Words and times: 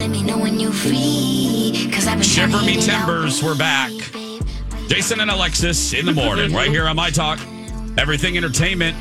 Let 0.00 0.10
me 0.10 0.22
know 0.22 0.38
when 0.38 0.60
you're 0.60 0.70
free, 0.72 1.90
cause 1.92 2.06
I've 2.06 2.18
been 2.18 2.22
Shiver 2.22 2.60
me 2.62 2.74
get 2.76 2.84
it 2.84 2.90
out 2.90 3.06
timbers, 3.06 3.42
we're 3.42 3.58
back. 3.58 3.90
Jason 4.86 5.18
and 5.18 5.28
Alexis 5.28 5.92
in 5.92 6.06
the 6.06 6.12
morning, 6.12 6.52
right 6.54 6.70
here 6.70 6.86
on 6.86 6.94
My 6.94 7.10
Talk. 7.10 7.40
Everything 7.98 8.36
entertainment, 8.36 8.96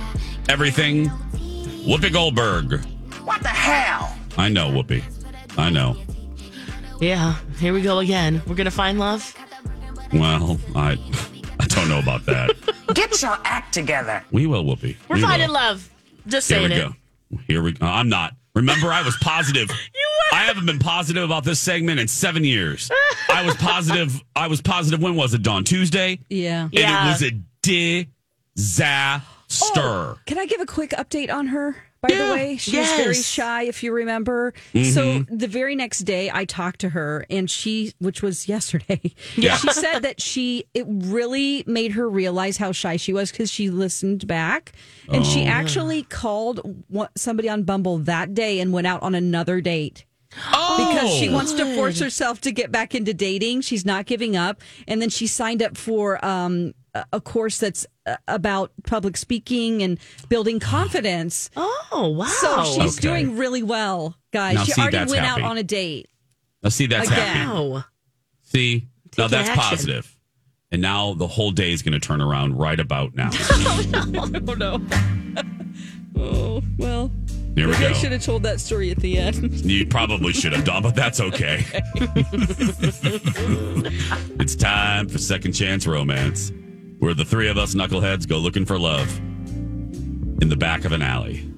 everything. 0.50 1.06
Whoopi 1.86 2.12
Goldberg. 2.12 2.84
What 3.26 3.44
the 3.44 3.48
hell? 3.50 4.12
I 4.40 4.50
know, 4.50 4.70
Whoopi. 4.72 5.04
I 5.56 5.70
know. 5.70 5.98
Yeah, 7.00 7.36
here 7.60 7.74
we 7.74 7.84
go 7.84 8.00
again. 8.00 8.42
We're 8.48 8.56
gonna 8.56 8.72
find 8.72 8.98
love. 8.98 9.36
Well, 10.12 10.58
I 10.76 10.98
I 11.60 11.66
don't 11.68 11.90
know 11.90 12.00
about 12.00 12.26
that. 12.26 12.56
Get 12.96 13.22
your 13.22 13.38
act 13.44 13.72
together. 13.72 14.24
We 14.32 14.48
will, 14.48 14.64
Whoopi. 14.64 14.96
We're 15.10 15.18
we 15.18 15.22
finding 15.22 15.50
will. 15.50 15.54
love. 15.54 15.92
Just 16.26 16.50
Here 16.50 16.58
saying 16.58 16.72
we 16.72 16.76
it. 16.76 16.80
go. 16.80 17.38
Here 17.48 17.62
we 17.62 17.74
go. 17.74 17.86
I'm 17.86 18.10
not. 18.10 18.34
Remember, 18.56 18.92
I 18.92 19.04
was 19.04 19.16
positive. 19.22 19.70
You 19.94 20.07
I 20.32 20.44
haven't 20.46 20.66
been 20.66 20.80
positive 20.80 21.24
about 21.24 21.44
this 21.44 21.60
segment 21.60 22.00
in 22.00 22.08
seven 22.08 22.44
years. 22.44 22.90
I 23.30 23.44
was 23.46 23.56
positive. 23.56 24.22
I 24.36 24.48
was 24.48 24.62
positive. 24.62 25.02
When 25.02 25.16
was 25.16 25.34
it, 25.34 25.42
Dawn? 25.44 25.64
Tuesday? 25.64 26.20
Yeah. 26.30 26.64
And 26.66 26.74
Yeah. 26.74 27.06
it 27.08 27.12
was 27.12 27.24
a 27.24 27.32
disaster. 28.56 30.18
Can 30.26 30.38
I 30.38 30.46
give 30.46 30.62
a 30.62 30.66
quick 30.66 30.92
update 30.92 31.32
on 31.32 31.48
her? 31.48 31.76
By 32.00 32.10
Yeah. 32.12 32.28
the 32.28 32.32
way, 32.34 32.58
she 32.58 32.78
was 32.78 32.88
very 32.90 33.16
shy, 33.16 33.64
if 33.64 33.82
you 33.82 33.92
remember. 33.92 34.54
Mm-hmm. 34.76 34.92
So 34.92 35.26
the 35.36 35.48
very 35.48 35.76
next 35.76 36.00
day, 36.02 36.30
I 36.32 36.46
talked 36.46 36.80
to 36.82 36.90
her, 36.90 37.26
and 37.28 37.50
she, 37.50 37.94
which 37.98 38.22
was 38.22 38.48
yesterday, 38.48 39.02
Yeah. 39.36 39.58
she 39.62 39.72
said 39.72 40.02
that 40.02 40.22
she 40.22 40.66
it 40.76 40.86
really 40.88 41.64
made 41.66 41.94
her 41.94 42.08
realize 42.08 42.58
how 42.58 42.72
shy 42.72 42.98
she 42.98 43.14
was 43.14 43.32
because 43.32 43.52
she 43.52 43.72
listened 43.72 44.28
back, 44.28 44.74
and 45.12 45.26
she 45.26 45.42
Oh. 45.46 45.48
actually 45.48 46.04
called 46.04 46.84
somebody 47.16 47.50
on 47.50 47.64
Bumble 47.64 47.98
that 48.00 48.36
day 48.36 48.60
and 48.60 48.72
went 48.72 48.86
out 48.86 49.02
on 49.02 49.16
another 49.16 49.60
date. 49.60 50.06
Oh, 50.54 50.92
because 50.94 51.12
she 51.16 51.30
wants 51.30 51.54
to 51.54 51.66
force 51.76 52.00
herself 52.00 52.42
to 52.42 52.52
get 52.52 52.72
back 52.72 52.94
into 52.96 53.14
dating. 53.14 53.62
She's 53.62 53.86
not 53.86 54.06
giving 54.06 54.36
up, 54.36 54.62
and 54.88 55.02
then 55.02 55.10
she 55.10 55.28
signed 55.28 55.62
up 55.64 55.78
for 55.78 56.24
um, 56.26 56.74
a- 56.94 57.06
a 57.14 57.22
course 57.22 57.58
that's 57.60 57.86
uh, 58.06 58.16
about 58.28 58.72
public 58.86 59.18
speaking 59.18 59.82
and 59.84 60.00
building 60.30 60.60
confidence. 60.60 61.50
Oh 61.56 62.10
wow. 62.16 62.26
So 62.28 62.64
she's 62.82 62.98
Okay. 63.00 63.08
doing 63.24 63.38
really 63.38 63.64
well, 63.64 64.16
guys. 64.32 64.56
Now, 64.56 64.64
she 64.64 64.72
see, 64.74 64.82
already 64.82 64.98
went 64.98 65.26
happy. 65.26 65.42
out 65.42 65.50
on 65.50 65.58
a 65.58 65.64
date. 65.64 66.08
Now, 66.64 66.70
see, 66.70 66.88
that's 66.88 67.08
Again. 67.10 67.28
happy. 67.48 67.68
wow. 67.70 67.84
See, 68.44 68.88
now 69.18 69.28
that's 69.28 69.50
action. 69.50 69.62
positive. 69.64 70.14
And 70.72 70.82
now 70.82 71.14
the 71.14 71.28
whole 71.28 71.52
day 71.52 71.72
is 71.72 71.82
going 71.82 71.94
to 71.94 72.00
turn 72.00 72.22
around 72.22 72.58
right 72.58 72.80
about 72.80 73.16
now. 73.16 73.30
Oh 73.94 74.56
no. 74.58 74.82
oh 76.18 76.62
well. 76.78 77.12
Here 77.58 77.66
we 77.66 77.72
Maybe 77.74 77.86
I 77.88 77.94
should 77.94 78.12
have 78.12 78.22
told 78.22 78.44
that 78.44 78.60
story 78.60 78.92
at 78.92 78.98
the 78.98 79.18
end. 79.18 79.52
You 79.66 79.88
probably 79.88 80.32
should 80.32 80.54
have 80.54 80.64
done, 80.64 80.84
but 80.84 80.94
that's 80.94 81.20
okay. 81.20 81.66
it's 84.40 84.56
time 84.56 85.08
for 85.10 85.18
second 85.18 85.54
chance 85.54 85.88
romance, 85.88 86.52
where 87.00 87.16
the 87.16 87.26
three 87.26 87.50
of 87.50 87.58
us 87.58 87.74
knuckleheads 87.74 88.28
go 88.28 88.38
looking 88.38 88.64
for 88.64 88.78
love 88.78 89.18
in 89.18 90.50
the 90.50 90.56
back 90.56 90.86
of 90.86 90.92
an 90.92 91.02
alley. 91.02 91.52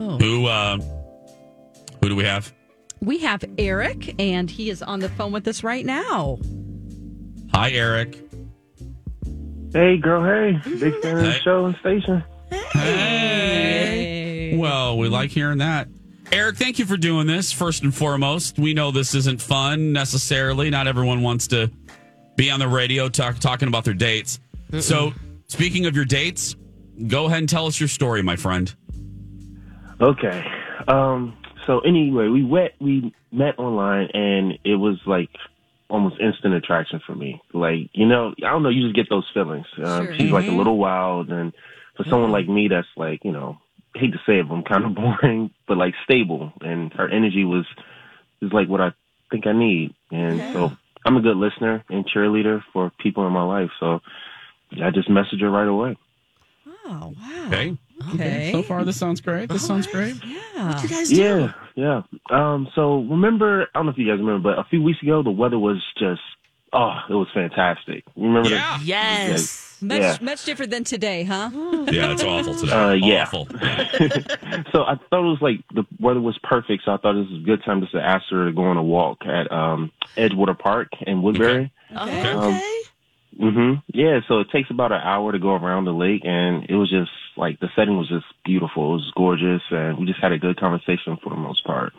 Oh. 0.00 0.18
Who? 0.18 0.46
uh 0.48 0.76
Who 2.02 2.10
do 2.10 2.16
we 2.16 2.24
have? 2.24 2.52
We 3.00 3.16
have 3.20 3.42
Eric, 3.56 4.20
and 4.20 4.50
he 4.50 4.68
is 4.68 4.82
on 4.82 5.00
the 5.00 5.08
phone 5.08 5.32
with 5.32 5.48
us 5.48 5.64
right 5.64 5.86
now. 5.86 6.38
Hi, 7.52 7.70
Eric. 7.70 8.18
Hey, 9.72 9.96
girl. 9.96 10.22
Hey, 10.22 10.60
big 10.78 11.00
fan 11.00 11.16
of 11.16 11.24
the 11.24 11.32
show 11.42 11.64
and 11.64 11.76
station. 11.76 12.22
Hey. 12.50 13.85
Well, 14.58 14.98
we 14.98 15.08
like 15.08 15.30
hearing 15.30 15.58
that. 15.58 15.88
Eric, 16.32 16.56
thank 16.56 16.78
you 16.78 16.86
for 16.86 16.96
doing 16.96 17.26
this. 17.26 17.52
First 17.52 17.82
and 17.84 17.94
foremost, 17.94 18.58
we 18.58 18.74
know 18.74 18.90
this 18.90 19.14
isn't 19.14 19.40
fun 19.40 19.92
necessarily. 19.92 20.70
Not 20.70 20.88
everyone 20.88 21.22
wants 21.22 21.46
to 21.48 21.70
be 22.34 22.50
on 22.50 22.58
the 22.58 22.68
radio 22.68 23.08
talk, 23.08 23.38
talking 23.38 23.68
about 23.68 23.84
their 23.84 23.94
dates. 23.94 24.40
So, 24.80 25.12
speaking 25.46 25.86
of 25.86 25.94
your 25.94 26.04
dates, 26.04 26.56
go 27.06 27.26
ahead 27.26 27.38
and 27.38 27.48
tell 27.48 27.66
us 27.66 27.78
your 27.78 27.88
story, 27.88 28.22
my 28.22 28.36
friend. 28.36 28.74
Okay. 30.00 30.44
Um. 30.88 31.36
So 31.66 31.80
anyway, 31.80 32.28
we 32.28 32.44
wet 32.44 32.74
we 32.80 33.12
met 33.32 33.58
online, 33.58 34.08
and 34.14 34.58
it 34.64 34.76
was 34.76 34.98
like 35.06 35.30
almost 35.88 36.20
instant 36.20 36.54
attraction 36.54 37.00
for 37.06 37.14
me. 37.14 37.40
Like 37.52 37.90
you 37.92 38.06
know, 38.06 38.34
I 38.38 38.50
don't 38.50 38.62
know. 38.62 38.68
You 38.68 38.82
just 38.82 38.94
get 38.96 39.08
those 39.08 39.28
feelings. 39.32 39.66
Um, 39.82 40.06
Sure. 40.06 40.14
She's 40.14 40.30
like 40.30 40.48
a 40.48 40.52
little 40.52 40.76
wild, 40.78 41.30
and 41.30 41.52
for 41.96 42.04
someone 42.04 42.30
like 42.30 42.48
me, 42.48 42.68
that's 42.68 42.86
like 42.96 43.24
you 43.24 43.32
know, 43.32 43.58
I 43.58 43.65
hate 43.98 44.12
to 44.12 44.18
say 44.26 44.38
it, 44.40 44.48
but 44.48 44.54
I'm 44.54 44.62
kind 44.62 44.84
of 44.84 44.94
boring, 45.20 45.50
but 45.66 45.76
like 45.76 45.94
stable, 46.04 46.52
and 46.60 46.92
her 46.94 47.08
energy 47.08 47.44
was 47.44 47.66
is 48.40 48.52
like 48.52 48.68
what 48.68 48.80
I 48.80 48.92
think 49.30 49.46
I 49.46 49.52
need, 49.52 49.94
and 50.10 50.40
so 50.52 50.70
I'm 51.04 51.16
a 51.16 51.20
good 51.20 51.36
listener 51.36 51.84
and 51.88 52.06
cheerleader 52.08 52.62
for 52.72 52.92
people 52.98 53.26
in 53.26 53.32
my 53.32 53.44
life. 53.44 53.70
So 53.80 54.00
I 54.82 54.90
just 54.90 55.08
messaged 55.08 55.40
her 55.40 55.50
right 55.50 55.68
away. 55.68 55.96
Oh 56.86 57.14
wow. 57.18 57.46
Okay. 57.46 57.76
Okay. 58.14 58.50
So 58.52 58.62
far, 58.62 58.84
this 58.84 58.98
sounds 58.98 59.20
great. 59.20 59.48
This 59.48 59.66
sounds 59.66 59.86
great. 59.86 60.16
Yeah. 60.24 60.74
What 60.74 60.82
You 60.82 60.88
guys 60.88 61.08
do. 61.08 61.14
Yeah, 61.16 61.52
yeah. 61.74 62.02
Um, 62.30 62.68
so 62.74 63.02
remember, 63.02 63.68
I 63.74 63.78
don't 63.78 63.86
know 63.86 63.92
if 63.92 63.98
you 63.98 64.06
guys 64.06 64.18
remember, 64.18 64.50
but 64.52 64.58
a 64.58 64.64
few 64.68 64.82
weeks 64.82 65.02
ago, 65.02 65.22
the 65.22 65.30
weather 65.30 65.58
was 65.58 65.82
just, 65.98 66.20
oh, 66.72 66.98
it 67.08 67.14
was 67.14 67.28
fantastic. 67.32 68.04
Remember 68.16 68.50
Yeah. 68.50 68.78
Yes. 68.82 69.65
Much 69.82 70.00
Yeah. 70.00 70.18
much 70.22 70.44
different 70.44 70.70
than 70.70 70.84
today, 70.84 71.24
huh? 71.24 71.50
Yeah, 71.90 72.10
it's 72.12 72.22
awful 72.24 72.54
today. 72.54 72.72
Uh, 72.72 72.92
yeah. 72.94 73.22
Awful. 73.22 73.46
so 74.72 74.82
I 74.82 74.96
thought 75.10 75.20
it 75.20 75.30
was 75.30 75.38
like 75.40 75.60
the 75.74 75.84
weather 76.00 76.20
was 76.20 76.38
perfect, 76.42 76.84
so 76.84 76.92
I 76.92 76.96
thought 76.96 77.12
this 77.14 77.30
was 77.30 77.40
a 77.42 77.44
good 77.46 77.62
time 77.64 77.80
just 77.80 77.92
to 77.92 78.00
ask 78.02 78.24
her 78.30 78.46
to 78.46 78.52
go 78.52 78.62
on 78.64 78.76
a 78.76 78.82
walk 78.82 79.18
at 79.24 79.50
um, 79.52 79.92
Edgewater 80.16 80.58
Park 80.58 80.88
in 81.06 81.22
Woodbury. 81.22 81.70
Okay. 81.96 82.30
Um, 82.30 82.54
okay. 82.56 82.72
hmm 83.38 83.72
Yeah, 83.92 84.20
so 84.26 84.40
it 84.40 84.48
takes 84.50 84.70
about 84.70 84.92
an 84.92 85.00
hour 85.02 85.30
to 85.32 85.38
go 85.38 85.50
around 85.54 85.84
the 85.84 85.92
lake, 85.92 86.22
and 86.24 86.64
it 86.68 86.74
was 86.74 86.90
just 86.90 87.10
like 87.36 87.60
the 87.60 87.68
setting 87.76 87.96
was 87.96 88.08
just 88.08 88.26
beautiful. 88.44 88.90
It 88.90 88.96
was 88.96 89.12
gorgeous, 89.14 89.62
and 89.70 89.98
we 89.98 90.06
just 90.06 90.20
had 90.20 90.32
a 90.32 90.38
good 90.38 90.58
conversation 90.58 91.16
for 91.22 91.30
the 91.30 91.36
most 91.36 91.64
part. 91.64 91.92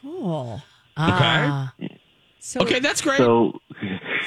Cool. 0.00 0.62
Ah, 0.96 1.74
So 2.40 2.60
Okay, 2.62 2.78
that's 2.80 3.00
great. 3.00 3.18
So, 3.18 3.60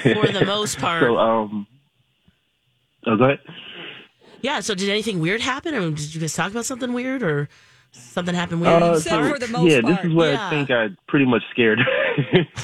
for 0.03 0.27
the 0.27 0.43
most 0.45 0.79
part. 0.79 1.01
so 1.03 1.17
um, 1.17 1.67
oh, 3.07 3.15
go 3.17 3.23
ahead. 3.25 3.39
yeah. 4.41 4.59
So 4.59 4.75
did 4.75 4.89
anything 4.89 5.19
weird 5.19 5.41
happen, 5.41 5.73
or 5.75 5.89
did 5.91 6.13
you 6.15 6.21
guys 6.21 6.33
talk 6.33 6.51
about 6.51 6.65
something 6.65 6.93
weird, 6.93 7.23
or 7.23 7.49
something 7.91 8.33
happened 8.35 8.61
weird? 8.61 8.81
Uh, 8.81 8.85
in 8.87 8.91
the 8.93 8.97
Except 8.97 9.15
park? 9.21 9.33
for 9.33 9.39
the 9.39 9.47
most 9.51 9.71
yeah, 9.71 9.81
part. 9.81 9.95
this 9.97 10.05
is 10.05 10.13
where 10.15 10.33
Yeah. 10.33 10.47
I 10.47 10.49
think 10.49 10.71
I 10.71 10.87
pretty 11.07 11.25
much 11.25 11.43
scared. 11.51 11.79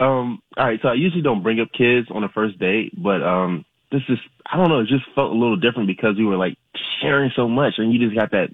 um, 0.00 0.40
all 0.56 0.66
right, 0.66 0.78
so 0.82 0.88
I 0.88 0.94
usually 0.94 1.22
don't 1.22 1.42
bring 1.42 1.60
up 1.60 1.68
kids 1.76 2.08
on 2.10 2.24
a 2.24 2.28
first 2.28 2.58
date, 2.58 2.92
but 2.96 3.22
um, 3.22 3.64
this 3.90 4.02
is 4.08 4.18
I 4.50 4.56
don't 4.56 4.68
know, 4.68 4.80
it 4.80 4.88
just 4.88 5.04
felt 5.14 5.30
a 5.30 5.34
little 5.38 5.56
different 5.56 5.86
because 5.88 6.16
we 6.16 6.24
were 6.24 6.36
like 6.36 6.56
sharing 7.02 7.30
so 7.36 7.48
much, 7.48 7.74
and 7.78 7.92
you 7.92 7.98
just 7.98 8.16
got 8.18 8.30
that 8.32 8.48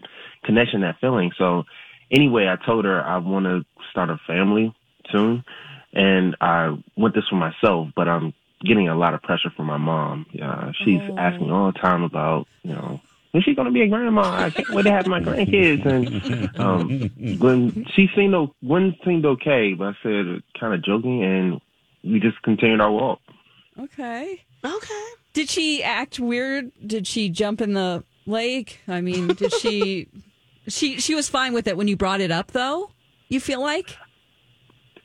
connection, 0.44 0.80
that 0.82 0.96
feeling. 1.00 1.30
So 1.38 1.64
anyway, 2.10 2.46
I 2.48 2.56
told 2.64 2.84
her 2.84 3.02
I 3.02 3.18
want 3.18 3.44
to 3.46 3.64
start 3.90 4.10
a 4.10 4.18
family 4.26 4.74
soon, 5.12 5.44
and 5.92 6.36
I 6.40 6.76
want 6.96 7.14
this 7.14 7.24
for 7.30 7.36
myself, 7.36 7.88
but 7.94 8.08
I'm 8.08 8.34
getting 8.64 8.88
a 8.88 8.96
lot 8.96 9.14
of 9.14 9.22
pressure 9.22 9.50
from 9.56 9.66
my 9.66 9.76
mom. 9.76 10.26
Uh, 10.40 10.72
she's 10.84 11.00
asking 11.18 11.50
all 11.50 11.72
the 11.72 11.78
time 11.78 12.02
about 12.02 12.46
you 12.62 12.72
know 12.72 13.00
when 13.32 13.42
she 13.42 13.54
gonna 13.54 13.72
be 13.72 13.82
a 13.82 13.88
grandma? 13.88 14.22
I 14.22 14.50
can't 14.50 14.70
wait 14.70 14.82
to 14.84 14.92
have 14.92 15.06
my 15.06 15.20
grandkids. 15.20 15.84
And 15.84 16.60
um, 16.60 17.36
Gwen, 17.38 17.84
she 17.94 18.08
seemed 18.14 18.34
o- 18.34 18.54
Gwen 18.64 18.94
seemed 19.04 19.26
okay, 19.26 19.74
but 19.74 19.88
I 19.88 19.92
said 20.02 20.42
kind 20.58 20.72
of 20.72 20.84
joking, 20.84 21.22
and 21.24 21.60
we 22.04 22.20
just 22.20 22.40
continued 22.42 22.80
our 22.80 22.92
walk. 22.92 23.20
Okay. 23.78 24.40
Okay. 24.64 25.04
Did 25.32 25.50
she 25.50 25.82
act 25.82 26.20
weird? 26.20 26.70
Did 26.86 27.06
she 27.08 27.28
jump 27.28 27.60
in 27.60 27.74
the 27.74 28.04
lake? 28.24 28.80
I 28.86 29.00
mean, 29.00 29.28
did 29.28 29.52
she? 29.52 30.08
she 30.68 31.00
she 31.00 31.14
was 31.16 31.28
fine 31.28 31.52
with 31.52 31.66
it 31.66 31.76
when 31.76 31.88
you 31.88 31.96
brought 31.96 32.20
it 32.20 32.30
up, 32.30 32.52
though. 32.52 32.90
You 33.28 33.40
feel 33.40 33.60
like? 33.60 33.96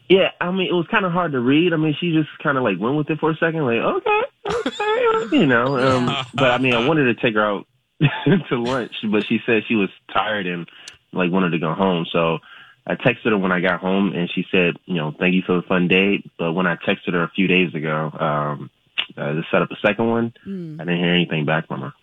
Yeah, 0.09 0.31
I 0.41 0.49
mean, 0.51 0.67
it 0.67 0.73
was 0.73 0.87
kind 0.89 1.05
of 1.05 1.11
hard 1.11 1.33
to 1.33 1.39
read. 1.39 1.71
I 1.71 1.77
mean, 1.77 1.95
she 1.99 2.11
just 2.11 2.29
kind 2.41 2.57
of 2.57 2.63
like 2.63 2.79
went 2.79 2.95
with 2.95 3.09
it 3.11 3.19
for 3.19 3.29
a 3.31 3.35
second, 3.35 3.63
like 3.63 3.77
okay, 3.77 4.21
okay, 4.67 5.37
you 5.37 5.45
know. 5.45 5.77
Um, 5.77 6.25
but 6.33 6.51
I 6.51 6.57
mean, 6.57 6.73
I 6.73 6.79
wanted 6.87 7.15
to 7.15 7.21
take 7.21 7.35
her 7.35 7.45
out 7.45 7.67
to 8.49 8.55
lunch, 8.57 8.93
but 9.11 9.23
she 9.27 9.39
said 9.45 9.63
she 9.67 9.75
was 9.75 9.89
tired 10.11 10.47
and 10.47 10.67
like 11.13 11.31
wanted 11.31 11.51
to 11.51 11.59
go 11.59 11.73
home. 11.73 12.07
So 12.11 12.39
I 12.87 12.95
texted 12.95 13.25
her 13.25 13.37
when 13.37 13.51
I 13.51 13.59
got 13.59 13.79
home, 13.81 14.13
and 14.13 14.29
she 14.33 14.45
said, 14.51 14.77
you 14.85 14.95
know, 14.95 15.13
thank 15.19 15.35
you 15.35 15.43
for 15.45 15.55
the 15.57 15.67
fun 15.67 15.87
date. 15.87 16.25
But 16.39 16.53
when 16.53 16.65
I 16.65 16.75
texted 16.75 17.13
her 17.13 17.21
a 17.23 17.29
few 17.35 17.45
days 17.47 17.73
ago 17.75 18.09
um, 18.19 18.69
uh, 19.15 19.33
to 19.33 19.43
set 19.51 19.61
up 19.61 19.69
a 19.69 19.77
second 19.87 20.09
one, 20.09 20.33
I 20.43 20.85
didn't 20.85 20.97
hear 21.03 21.13
anything 21.13 21.45
back 21.45 21.67
from 21.67 21.81
her. 21.81 21.93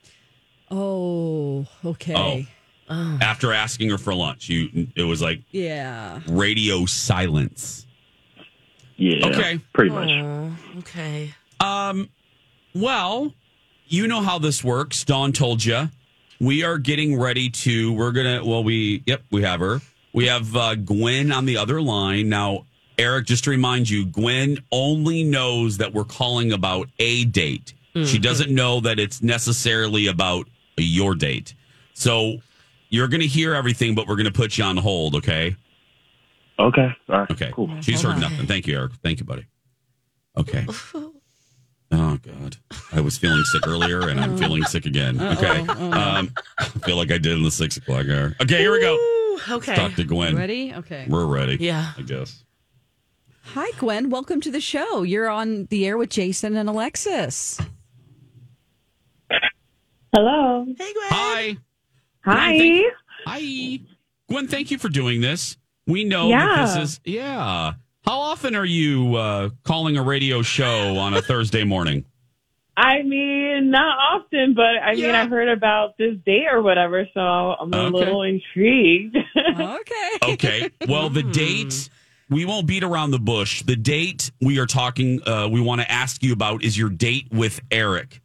Oh, 0.70 1.66
okay. 1.84 2.46
Oh, 2.88 3.18
After 3.20 3.52
asking 3.52 3.90
her 3.90 3.98
for 3.98 4.14
lunch, 4.14 4.48
you 4.48 4.86
it 4.94 5.02
was 5.02 5.20
like 5.20 5.40
Yeah. 5.50 6.20
radio 6.28 6.86
silence. 6.86 7.84
Yeah, 8.96 9.26
Okay. 9.28 9.60
pretty 9.72 9.90
much. 9.90 10.10
Oh, 10.10 10.56
okay. 10.78 11.34
Um, 11.60 12.08
well, 12.74 13.32
you 13.88 14.06
know 14.06 14.20
how 14.22 14.38
this 14.38 14.64
works. 14.64 15.04
Dawn 15.04 15.32
told 15.32 15.64
you. 15.64 15.90
We 16.40 16.64
are 16.64 16.78
getting 16.78 17.18
ready 17.18 17.48
to. 17.50 17.92
We're 17.92 18.12
gonna. 18.12 18.44
Well, 18.44 18.62
we. 18.64 19.02
Yep, 19.06 19.22
we 19.30 19.42
have 19.42 19.60
her. 19.60 19.80
We 20.12 20.26
have 20.26 20.54
uh, 20.56 20.74
Gwen 20.74 21.32
on 21.32 21.44
the 21.46 21.56
other 21.56 21.80
line 21.80 22.28
now. 22.28 22.64
Eric, 22.98 23.26
just 23.26 23.44
to 23.44 23.50
remind 23.50 23.88
you, 23.90 24.06
Gwen 24.06 24.58
only 24.72 25.22
knows 25.22 25.76
that 25.78 25.92
we're 25.92 26.04
calling 26.04 26.52
about 26.52 26.88
a 26.98 27.24
date. 27.26 27.74
She 28.04 28.18
doesn't 28.18 28.50
know 28.50 28.80
that 28.80 28.98
it's 28.98 29.22
necessarily 29.22 30.06
about 30.06 30.46
your 30.76 31.14
date. 31.14 31.54
So 31.94 32.38
you're 32.90 33.08
going 33.08 33.22
to 33.22 33.26
hear 33.26 33.54
everything, 33.54 33.94
but 33.94 34.06
we're 34.06 34.16
going 34.16 34.26
to 34.26 34.32
put 34.32 34.58
you 34.58 34.64
on 34.64 34.76
hold. 34.76 35.14
Okay. 35.14 35.56
Okay, 36.58 36.88
all 37.08 37.18
right, 37.20 37.30
Okay. 37.30 37.50
cool. 37.52 37.70
She's 37.82 38.00
heard 38.02 38.18
nothing. 38.18 38.46
Thank 38.46 38.66
you, 38.66 38.76
Eric. 38.76 38.92
Thank 39.02 39.20
you, 39.20 39.26
buddy. 39.26 39.46
Okay. 40.36 40.66
Oh 41.92 42.18
God, 42.20 42.56
I 42.92 43.00
was 43.00 43.16
feeling 43.16 43.44
sick 43.44 43.64
earlier, 43.64 44.08
and 44.08 44.18
I'm 44.20 44.36
feeling 44.36 44.64
sick 44.64 44.86
again. 44.86 45.20
Okay. 45.20 45.60
Um, 45.68 46.32
I 46.58 46.64
feel 46.84 46.96
like 46.96 47.12
I 47.12 47.16
did 47.18 47.34
in 47.34 47.44
the 47.44 47.50
six 47.50 47.76
o'clock 47.76 48.06
hour. 48.08 48.34
Okay, 48.42 48.58
here 48.58 48.72
we 48.72 48.80
go. 48.80 48.96
Ooh, 48.96 49.38
okay. 49.58 49.76
Talk 49.76 49.94
to 49.94 50.02
Gwen. 50.02 50.34
Ready? 50.34 50.74
Okay. 50.74 51.06
We're 51.08 51.26
ready. 51.26 51.58
Yeah. 51.60 51.92
I 51.96 52.02
guess. 52.02 52.42
Hi, 53.54 53.70
Gwen. 53.78 54.10
Welcome 54.10 54.40
to 54.40 54.50
the 54.50 54.60
show. 54.60 55.04
You're 55.04 55.28
on 55.28 55.66
the 55.66 55.86
air 55.86 55.96
with 55.96 56.10
Jason 56.10 56.56
and 56.56 56.68
Alexis. 56.68 57.60
Hello. 60.12 60.64
Hey, 60.66 60.92
Gwen. 60.92 61.08
Hi. 61.10 61.56
Hi. 62.24 62.56
Gwen, 62.56 62.58
thank- 62.58 62.94
Hi. 63.26 63.80
Gwen, 64.28 64.48
thank 64.48 64.70
you 64.72 64.78
for 64.78 64.88
doing 64.88 65.20
this. 65.20 65.56
We 65.86 66.04
know 66.04 66.28
that 66.28 66.56
Yeah. 66.56 66.62
this 66.64 66.76
is 66.90 67.00
yeah. 67.04 67.72
How 68.04 68.18
often 68.20 68.54
are 68.54 68.64
you 68.64 69.16
uh, 69.16 69.50
calling 69.64 69.96
a 69.96 70.02
radio 70.02 70.42
show 70.42 70.96
on 70.96 71.14
a 71.14 71.22
Thursday 71.22 71.64
morning? 71.64 72.04
I 72.76 73.02
mean, 73.02 73.70
not 73.70 73.96
often, 73.98 74.54
but 74.54 74.76
I 74.82 74.94
mean, 74.94 75.04
Yeah. 75.04 75.22
I 75.22 75.26
heard 75.26 75.48
about 75.48 75.96
this 75.96 76.16
date 76.26 76.46
or 76.50 76.60
whatever, 76.62 77.08
so 77.14 77.20
I'm 77.20 77.72
a 77.72 77.76
Okay. 77.86 77.96
little 77.96 78.22
intrigued. 78.22 79.16
Okay. 79.58 80.18
Okay. 80.22 80.70
Well, 80.86 81.08
the 81.08 81.22
date 81.22 81.88
we 82.28 82.44
won't 82.44 82.66
beat 82.66 82.82
around 82.84 83.12
the 83.12 83.18
bush. 83.18 83.62
The 83.62 83.76
date 83.76 84.30
we 84.40 84.58
are 84.58 84.66
talking, 84.66 85.20
uh, 85.26 85.48
we 85.50 85.60
want 85.60 85.80
to 85.80 85.90
ask 85.90 86.22
you 86.22 86.32
about 86.34 86.62
is 86.64 86.76
your 86.76 86.90
date 86.90 87.28
with 87.32 87.60
Eric. 87.70 88.20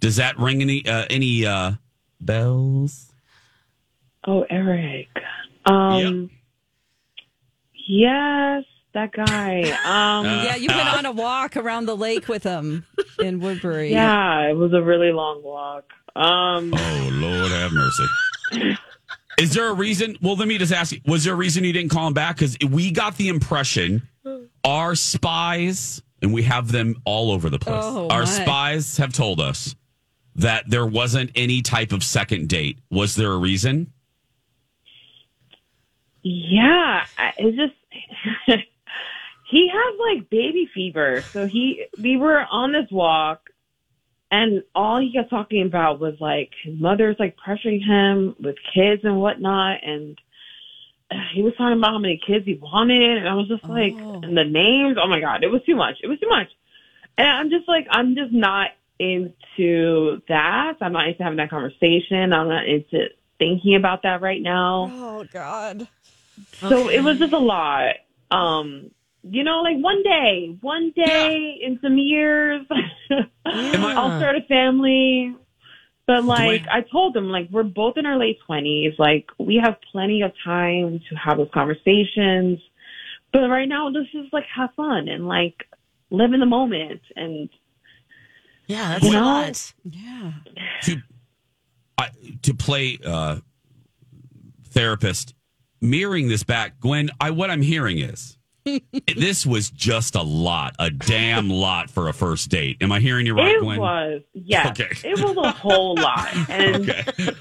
Does 0.00 0.16
that 0.16 0.38
ring 0.38 0.60
any 0.62 0.84
uh, 0.86 1.04
any 1.10 1.46
uh, 1.46 1.72
bells? 2.20 3.12
oh, 4.26 4.44
Eric. 4.50 5.08
Um, 5.66 6.30
yes, 7.86 8.64
that 8.94 9.12
guy. 9.12 9.62
Um, 9.84 10.26
Uh, 10.26 10.42
Yeah, 10.44 10.56
you 10.56 10.68
went 10.68 10.88
on 10.96 11.06
a 11.06 11.12
walk 11.12 11.56
around 11.56 11.86
the 11.86 11.96
lake 11.96 12.28
with 12.28 12.42
him 12.42 12.84
in 13.18 13.40
Woodbury. 13.40 13.90
yeah, 13.90 14.48
it 14.50 14.56
was 14.56 14.72
a 14.72 14.82
really 14.82 15.12
long 15.12 15.42
walk. 15.42 15.84
Um, 16.14 16.74
Oh 16.76 17.08
Lord, 17.12 17.50
have 17.52 17.72
mercy. 17.72 18.04
Is 19.38 19.54
there 19.54 19.68
a 19.68 19.72
reason? 19.72 20.16
Well, 20.20 20.36
let 20.36 20.46
me 20.46 20.58
just 20.58 20.72
ask 20.72 20.92
you: 20.92 21.00
Was 21.06 21.24
there 21.24 21.32
a 21.32 21.36
reason 21.36 21.64
you 21.64 21.72
didn't 21.72 21.90
call 21.90 22.06
him 22.06 22.12
back? 22.12 22.36
Because 22.36 22.56
we 22.70 22.90
got 22.90 23.16
the 23.16 23.28
impression 23.28 24.06
our 24.64 24.94
spies, 24.94 26.02
and 26.20 26.32
we 26.34 26.42
have 26.42 26.70
them 26.70 26.96
all 27.06 27.32
over 27.32 27.48
the 27.50 27.58
place. 27.58 27.82
Oh, 27.82 28.08
our 28.08 28.20
my. 28.20 28.24
spies 28.26 28.98
have 28.98 29.12
told 29.12 29.40
us 29.40 29.74
that 30.36 30.68
there 30.68 30.86
wasn't 30.86 31.30
any 31.34 31.62
type 31.62 31.92
of 31.92 32.04
second 32.04 32.48
date. 32.48 32.78
Was 32.90 33.14
there 33.16 33.32
a 33.32 33.38
reason? 33.38 33.92
Yeah, 36.22 37.04
I- 37.18 37.32
it's 37.38 37.56
just 37.56 37.74
he 39.50 39.68
has 39.72 39.94
like 39.98 40.30
baby 40.30 40.68
fever. 40.74 41.22
So 41.32 41.46
he 41.46 41.84
we 42.00 42.16
were 42.16 42.40
on 42.50 42.72
this 42.72 42.90
walk 42.90 43.50
and 44.30 44.62
all 44.74 45.00
he 45.00 45.12
kept 45.12 45.30
talking 45.30 45.66
about 45.66 46.00
was 46.00 46.14
like 46.20 46.50
his 46.64 46.80
mother's 46.80 47.16
like 47.18 47.36
pressuring 47.36 47.84
him 47.84 48.34
with 48.40 48.56
kids 48.74 49.02
and 49.04 49.20
whatnot 49.20 49.84
and 49.84 50.18
he 51.34 51.42
was 51.42 51.52
talking 51.58 51.76
about 51.76 51.90
how 51.90 51.98
many 51.98 52.18
kids 52.26 52.46
he 52.46 52.54
wanted 52.54 53.18
and 53.18 53.28
I 53.28 53.34
was 53.34 53.48
just 53.48 53.64
like 53.64 53.92
Oh. 53.98 54.20
and 54.22 54.36
the 54.36 54.44
names, 54.44 54.96
oh 55.02 55.08
my 55.08 55.20
god, 55.20 55.44
it 55.44 55.48
was 55.48 55.62
too 55.64 55.76
much. 55.76 55.96
It 56.02 56.06
was 56.06 56.18
too 56.20 56.28
much. 56.28 56.48
And 57.18 57.28
I'm 57.28 57.50
just 57.50 57.68
like 57.68 57.86
I'm 57.90 58.14
just 58.14 58.32
not 58.32 58.68
into 58.98 60.22
that. 60.28 60.74
I'm 60.80 60.92
not 60.92 61.08
into 61.08 61.22
having 61.22 61.36
that 61.38 61.50
conversation. 61.50 62.32
I'm 62.32 62.48
not 62.48 62.66
into 62.66 63.08
thinking 63.38 63.74
about 63.74 64.04
that 64.04 64.22
right 64.22 64.40
now. 64.40 64.88
Oh 64.90 65.24
God. 65.30 65.86
So 66.60 66.88
it 66.88 67.02
was 67.02 67.18
just 67.18 67.32
a 67.32 67.38
lot. 67.38 67.94
Um, 68.30 68.90
you 69.22 69.44
know, 69.44 69.62
like 69.62 69.76
one 69.76 70.02
day, 70.02 70.56
one 70.60 70.92
day 70.96 71.58
in 71.62 71.78
some 71.82 71.96
years, 71.96 72.66
I'll 73.46 74.18
start 74.18 74.36
a 74.36 74.42
family. 74.48 75.36
But 76.06 76.24
like 76.24 76.62
I 76.70 76.80
told 76.80 77.14
them, 77.14 77.28
like 77.28 77.48
we're 77.50 77.62
both 77.62 77.96
in 77.96 78.06
our 78.06 78.18
late 78.18 78.38
twenties. 78.46 78.94
Like 78.98 79.28
we 79.38 79.60
have 79.62 79.76
plenty 79.92 80.22
of 80.22 80.32
time 80.44 81.00
to 81.08 81.14
have 81.14 81.38
those 81.38 81.50
conversations. 81.54 82.58
But 83.32 83.48
right 83.48 83.68
now, 83.68 83.90
this 83.90 84.08
is 84.12 84.26
like 84.32 84.44
have 84.54 84.70
fun 84.76 85.08
and 85.08 85.26
like 85.26 85.64
live 86.10 86.32
in 86.32 86.40
the 86.40 86.46
moment. 86.46 87.00
And 87.14 87.48
Yeah, 88.66 88.88
that's 88.90 89.04
You 89.04 89.18
a 89.18 89.20
lot. 89.20 89.72
Yeah. 89.84 90.32
to 90.82 90.96
I 91.98 92.08
to 92.42 92.54
play 92.54 92.98
uh, 93.04 93.36
therapist, 94.70 95.34
mirroring 95.82 96.28
this 96.28 96.42
back, 96.44 96.80
Gwen. 96.80 97.10
I 97.20 97.30
what 97.30 97.50
I'm 97.50 97.62
hearing 97.62 97.98
is 97.98 98.38
this 99.16 99.44
was 99.44 99.70
just 99.70 100.14
a 100.14 100.22
lot, 100.22 100.74
a 100.78 100.88
damn 100.88 101.50
lot 101.50 101.90
for 101.90 102.08
a 102.08 102.12
first 102.12 102.48
date. 102.48 102.76
Am 102.80 102.92
I 102.92 103.00
hearing 103.00 103.26
you 103.26 103.34
right, 103.34 103.58
Gwen? 103.60 103.74
it 103.74 103.78
Gwen? 103.78 103.80
was, 103.80 104.22
yes, 104.34 104.66
Okay. 104.80 105.08
it 105.08 105.18
was 105.18 105.36
a 105.36 105.50
whole 105.50 105.96
lot. 105.96 106.28
And 106.48 106.90
Okay. 106.90 107.32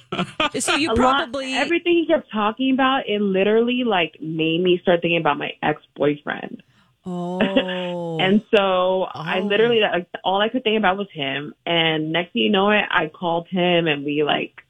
So 0.60 0.76
you 0.76 0.94
probably 0.96 1.54
lot, 1.54 1.62
everything 1.62 1.94
he 1.94 2.06
kept 2.08 2.30
talking 2.32 2.74
about, 2.74 3.08
it 3.08 3.22
literally 3.22 3.84
like 3.86 4.18
made 4.20 4.62
me 4.62 4.80
start 4.82 5.02
thinking 5.02 5.20
about 5.22 5.38
my 5.38 5.52
ex 5.64 5.82
boyfriend. 5.96 6.64
Oh. 7.06 8.20
And 8.20 8.44
so 8.56 9.04
I 9.14 9.40
Oh. 9.40 9.44
literally 9.46 9.80
like 9.80 10.08
all 10.24 10.42
I 10.42 10.50
could 10.50 10.64
think 10.64 10.78
about 10.78 10.98
was 10.98 11.08
him. 11.12 11.54
And 11.66 12.12
next 12.12 12.34
thing 12.34 12.42
you 12.44 12.50
know 12.52 12.70
it, 12.72 12.86
I 12.90 13.08
called 13.08 13.48
him 13.48 13.88
and 13.88 14.04
we 14.06 14.24
like 14.24 14.62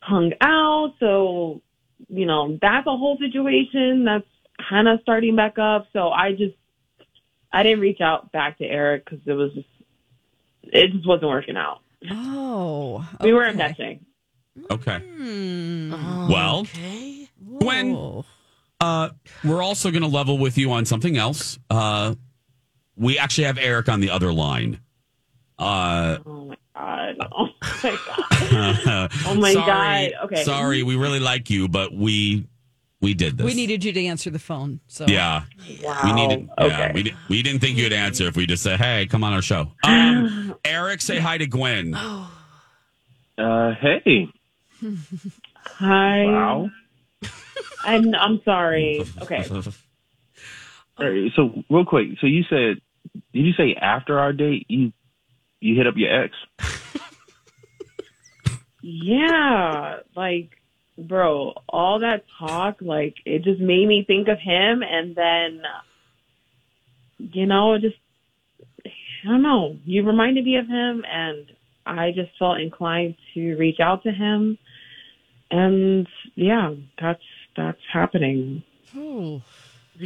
hung 0.00 0.32
out. 0.40 0.94
So, 1.00 1.62
you 2.08 2.26
know, 2.26 2.58
that's 2.60 2.86
a 2.86 2.96
whole 2.96 3.16
situation 3.18 4.04
that's 4.04 4.26
kind 4.68 4.88
of 4.88 5.00
starting 5.02 5.36
back 5.36 5.58
up. 5.58 5.86
So 5.92 6.10
I 6.10 6.32
just, 6.32 6.54
I 7.52 7.62
didn't 7.62 7.80
reach 7.80 8.00
out 8.00 8.32
back 8.32 8.58
to 8.58 8.64
Eric 8.64 9.04
because 9.04 9.20
it 9.26 9.32
was 9.32 9.52
just, 9.54 9.68
it 10.64 10.92
just 10.92 11.06
wasn't 11.06 11.28
working 11.30 11.56
out. 11.56 11.80
oh. 12.10 13.08
We 13.20 13.32
were 13.32 13.46
okay. 13.48 13.58
meshing. 13.58 14.00
Okay. 14.70 15.02
Oh, 15.92 16.28
Well, 16.30 16.60
okay. 16.60 17.28
Gwen, 17.60 17.94
Oh. 17.94 18.24
uh, 18.80 19.10
we're 19.44 19.62
also 19.62 19.90
going 19.90 20.02
to 20.02 20.08
level 20.08 20.38
with 20.38 20.56
you 20.58 20.72
on 20.72 20.84
something 20.86 21.16
else. 21.16 21.58
Uh, 21.70 22.14
we 22.96 23.18
actually 23.18 23.44
have 23.44 23.58
Eric 23.58 23.88
on 23.88 24.00
the 24.00 24.10
other 24.10 24.32
line. 24.32 24.80
Uh, 25.58 26.18
Oh 26.26 26.46
my 26.46 26.56
God. 26.76 27.16
Oh 27.32 27.48
my 27.82 27.98
God. 28.06 29.10
oh 29.26 29.34
my 29.34 29.52
sorry, 29.52 29.64
God. 29.66 30.12
Okay. 30.24 30.44
Sorry, 30.44 30.82
we 30.82 30.96
really 30.96 31.20
like 31.20 31.50
you, 31.50 31.68
but 31.68 31.92
we 31.92 32.46
we 33.00 33.14
did 33.14 33.36
this. 33.38 33.44
We 33.46 33.54
needed 33.54 33.84
you 33.84 33.92
to 33.92 34.04
answer 34.06 34.30
the 34.30 34.38
phone. 34.38 34.80
So 34.88 35.04
Yeah. 35.06 35.42
Wow. 35.82 36.00
We 36.04 36.12
needed. 36.12 36.48
Yeah, 36.58 36.64
Okay. 36.64 36.90
we, 36.94 37.02
di- 37.04 37.14
we 37.28 37.42
didn't 37.42 37.60
think 37.60 37.76
you'd 37.78 37.92
answer 37.92 38.26
if 38.26 38.36
we 38.36 38.46
just 38.46 38.62
said, 38.62 38.80
"Hey, 38.80 39.06
come 39.06 39.22
on 39.24 39.32
our 39.32 39.42
show." 39.42 39.72
Um, 39.84 40.54
Eric, 40.64 41.00
say 41.02 41.18
hi 41.18 41.38
to 41.38 41.46
Gwen. 41.46 41.94
Uh, 41.94 43.74
hey. 43.80 44.28
Hi. 45.64 46.24
Wow. 46.24 46.70
I'm 47.84 48.14
I'm 48.14 48.40
sorry. 48.44 49.04
Okay. 49.22 49.44
All 50.98 51.06
right, 51.10 51.30
so 51.36 51.62
real 51.68 51.84
quick, 51.84 52.08
so 52.20 52.26
you 52.26 52.42
said, 52.48 52.80
did 53.34 53.44
you 53.44 53.52
say 53.52 53.74
after 53.74 54.18
our 54.18 54.32
date 54.32 54.64
you 54.68 54.92
you 55.66 55.74
hit 55.76 55.86
up 55.86 55.94
your 55.96 56.22
ex? 56.24 56.34
Yeah, 58.82 59.96
like 60.14 60.50
bro, 60.96 61.54
all 61.68 62.00
that 62.00 62.24
talk 62.38 62.76
like 62.80 63.16
it 63.24 63.42
just 63.42 63.60
made 63.60 63.86
me 63.88 64.04
think 64.06 64.28
of 64.28 64.38
him 64.38 64.82
and 64.82 65.14
then 65.16 65.62
you 67.18 67.46
know, 67.46 67.74
it 67.74 67.80
just 67.82 67.96
I 68.84 69.28
don't 69.28 69.42
know. 69.42 69.76
You 69.84 70.04
reminded 70.06 70.44
me 70.44 70.56
of 70.56 70.68
him 70.68 71.04
and 71.10 71.50
I 71.84 72.12
just 72.12 72.30
felt 72.38 72.60
inclined 72.60 73.16
to 73.34 73.56
reach 73.56 73.80
out 73.80 74.04
to 74.04 74.12
him. 74.12 74.56
And 75.50 76.06
yeah, 76.36 76.74
that's 77.00 77.22
that's 77.56 77.80
happening. 77.92 78.62
You're 78.94 79.42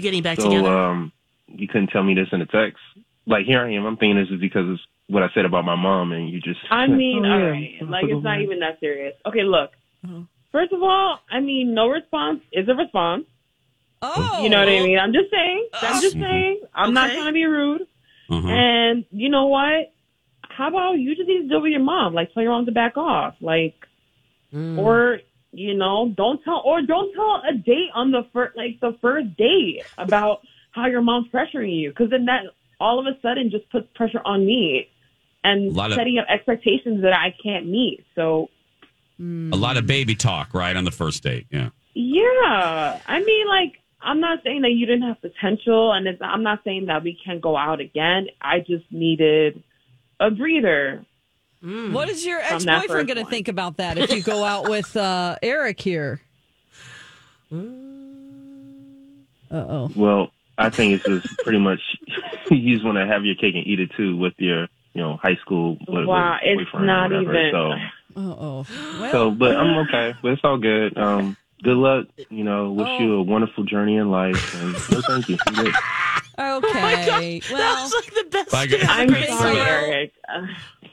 getting 0.01 0.23
back 0.23 0.39
So 0.41 0.49
together. 0.49 0.69
um, 0.69 1.13
you 1.49 1.69
couldn't 1.69 1.89
tell 1.89 2.03
me 2.03 2.15
this 2.15 2.29
in 2.33 2.41
a 2.41 2.47
text. 2.47 2.79
Like 3.27 3.45
here 3.45 3.61
I 3.61 3.73
am. 3.75 3.85
I'm 3.85 3.97
thinking 3.99 4.17
this 4.17 4.31
is 4.31 4.41
because 4.41 4.65
it's 4.71 4.83
what 5.11 5.23
I 5.23 5.29
said 5.35 5.45
about 5.45 5.65
my 5.65 5.77
mom, 5.77 6.13
and 6.13 6.31
you 6.31 6.41
just. 6.41 6.61
I 6.71 6.87
mean, 6.87 7.25
Oh, 7.25 7.29
yeah. 7.29 7.35
all 7.35 7.51
right, 7.51 7.79
like 7.83 8.05
it's 8.09 8.25
not 8.25 8.41
even 8.41 8.61
that 8.61 8.81
serious. 8.81 9.15
Okay, 9.27 9.43
look. 9.43 9.71
Uh-huh. 10.05 10.23
First 10.53 10.73
of 10.73 10.83
all, 10.83 11.19
I 11.31 11.41
mean, 11.41 11.75
no 11.75 11.89
response 11.89 12.41
is 12.53 12.69
a 12.69 12.75
response. 12.75 13.27
Oh, 14.03 14.43
You 14.43 14.49
know 14.49 14.59
what 14.59 14.69
I 14.69 14.83
mean? 14.83 14.99
I'm 14.99 15.13
just 15.13 15.31
saying. 15.31 15.69
Oh. 15.75 15.79
I'm 15.83 16.01
just 16.01 16.17
mm-hmm. 16.17 16.25
saying. 16.25 16.61
I'm 16.75 16.95
not 16.95 17.11
trying 17.11 17.27
to 17.27 17.33
be 17.33 17.45
rude. 17.45 17.83
Uh-huh. 18.31 18.49
And 18.49 19.05
you 19.11 19.29
know 19.29 19.47
what? 19.47 19.93
How 20.43 20.69
about 20.69 20.95
you 20.95 21.15
just 21.15 21.29
need 21.29 21.43
to 21.43 21.49
deal 21.49 21.63
with 21.63 21.71
your 21.71 21.81
mom? 21.81 22.15
Like 22.15 22.33
tell 22.33 22.43
your 22.43 22.53
mom 22.53 22.67
to 22.67 22.73
back 22.73 22.97
off. 22.97 23.35
Like, 23.41 23.75
mm. 24.53 24.79
or 24.79 25.21
you 25.53 25.75
know, 25.75 26.13
don't 26.17 26.43
tell 26.45 26.63
or 26.65 26.83
don't 26.83 27.13
tell 27.15 27.43
a 27.49 27.55
date 27.55 27.91
on 27.95 28.11
the 28.11 28.27
first 28.33 28.57
like 28.57 28.81
the 28.81 28.97
first 29.01 29.37
date 29.37 29.83
about 29.99 30.41
how 30.73 30.87
your 30.87 31.03
mom's 31.03 31.29
pressuring 31.29 31.77
you 31.77 31.91
because 31.91 32.11
then 32.11 32.27
that 32.27 32.45
all 32.79 32.99
of 32.99 33.07
a 33.07 33.21
sudden 33.21 33.51
just 33.51 33.69
puts 33.71 33.87
pressure 33.95 34.23
on 34.25 34.47
me 34.47 34.89
and 35.45 35.73
Lot 35.75 35.91
of- 35.93 35.97
setting 35.97 36.19
up 36.19 36.27
expectations 36.29 37.03
that 37.03 37.13
I 37.13 37.35
can't 37.43 37.67
meet. 37.67 38.05
So 38.15 38.49
A 39.19 39.57
lot 39.57 39.77
of 39.77 39.87
baby 39.87 40.15
talk, 40.15 40.55
right, 40.55 40.75
on 40.77 40.85
the 40.85 40.91
first 40.91 41.23
date. 41.23 41.47
Yeah. 41.51 41.71
Yeah, 41.95 43.01
I 43.07 43.21
mean, 43.23 43.47
like, 43.49 43.75
I'm 44.01 44.21
not 44.21 44.43
saying 44.45 44.63
that 44.63 44.71
you 44.71 44.87
didn't 44.87 45.03
have 45.09 45.21
potential, 45.21 45.93
and 45.93 46.07
it's, 46.07 46.23
I'm 46.23 46.43
not 46.43 46.61
saying 46.65 46.87
that 46.87 47.03
we 47.03 47.19
can't 47.23 47.41
go 47.41 47.57
out 47.57 47.81
again. 47.81 48.29
I 48.41 48.61
just 48.61 48.85
needed 48.91 49.63
a 50.19 50.31
breather. 50.31 51.05
What 51.63 52.09
is 52.09 52.25
your 52.25 52.41
ex 52.41 52.65
boyfriend 52.65 53.09
going 53.09 53.23
to 53.23 53.29
think 53.29 53.49
about 53.49 53.77
that 53.77 53.99
if 53.99 54.11
you 54.13 54.23
go 54.23 54.45
out 54.45 54.71
with 54.71 54.97
uh, 54.97 55.37
Eric 55.43 55.79
here? 55.81 56.23
Uh 57.53 57.57
oh. 59.51 59.91
Well, 59.95 60.31
I 60.57 60.71
think 60.71 60.95
it's 60.95 61.05
just 61.05 61.39
pretty 61.41 61.59
much 61.59 61.81
you 62.51 62.75
just 62.75 62.85
want 62.85 62.97
to 62.99 63.07
have 63.07 63.25
your 63.25 63.35
cake 63.35 63.55
and 63.57 63.67
eat 63.67 63.81
it 63.81 63.91
too 63.97 64.17
with 64.17 64.35
your, 64.39 64.69
you 64.95 65.01
know, 65.03 65.17
high 65.23 65.37
school. 65.37 65.77
what- 65.87 66.07
Wow, 66.07 66.33
what- 66.33 66.41
it's 66.43 66.71
not 66.75 67.13
even. 67.13 67.51
So, 67.53 67.73
Uh 68.17 68.21
oh. 68.21 68.67
Well, 69.01 69.13
so, 69.13 69.31
but 69.31 69.57
I'm 69.57 69.77
okay. 69.87 70.15
But 70.21 70.33
it's 70.33 70.41
all 70.45 70.59
good. 70.59 70.99
Um, 70.99 71.37
good 71.63 71.77
luck. 71.77 72.07
You 72.29 72.43
know, 72.45 72.73
wish 72.73 72.89
you 73.01 73.15
Oh. 73.15 73.19
a 73.19 73.23
wonderful 73.23 73.65
journey 73.65 73.97
in 73.97 74.11
life. 74.11 74.55
And 74.61 74.73
no, 74.91 75.01
thank 75.03 75.29
you. 75.29 75.39
I'm 75.47 75.55
good. 75.65 75.75
okay. 76.39 77.39
that 77.41 77.81
was 77.83 77.95
like 77.95 78.15
the 78.15 78.27
best. 78.31 78.51
Bye, 78.51 78.67
day. 78.67 78.81
guys. 78.81 78.89
I'm 78.91 79.09
sorry, 79.11 79.27
song. 79.27 79.57
Eric. 79.57 80.13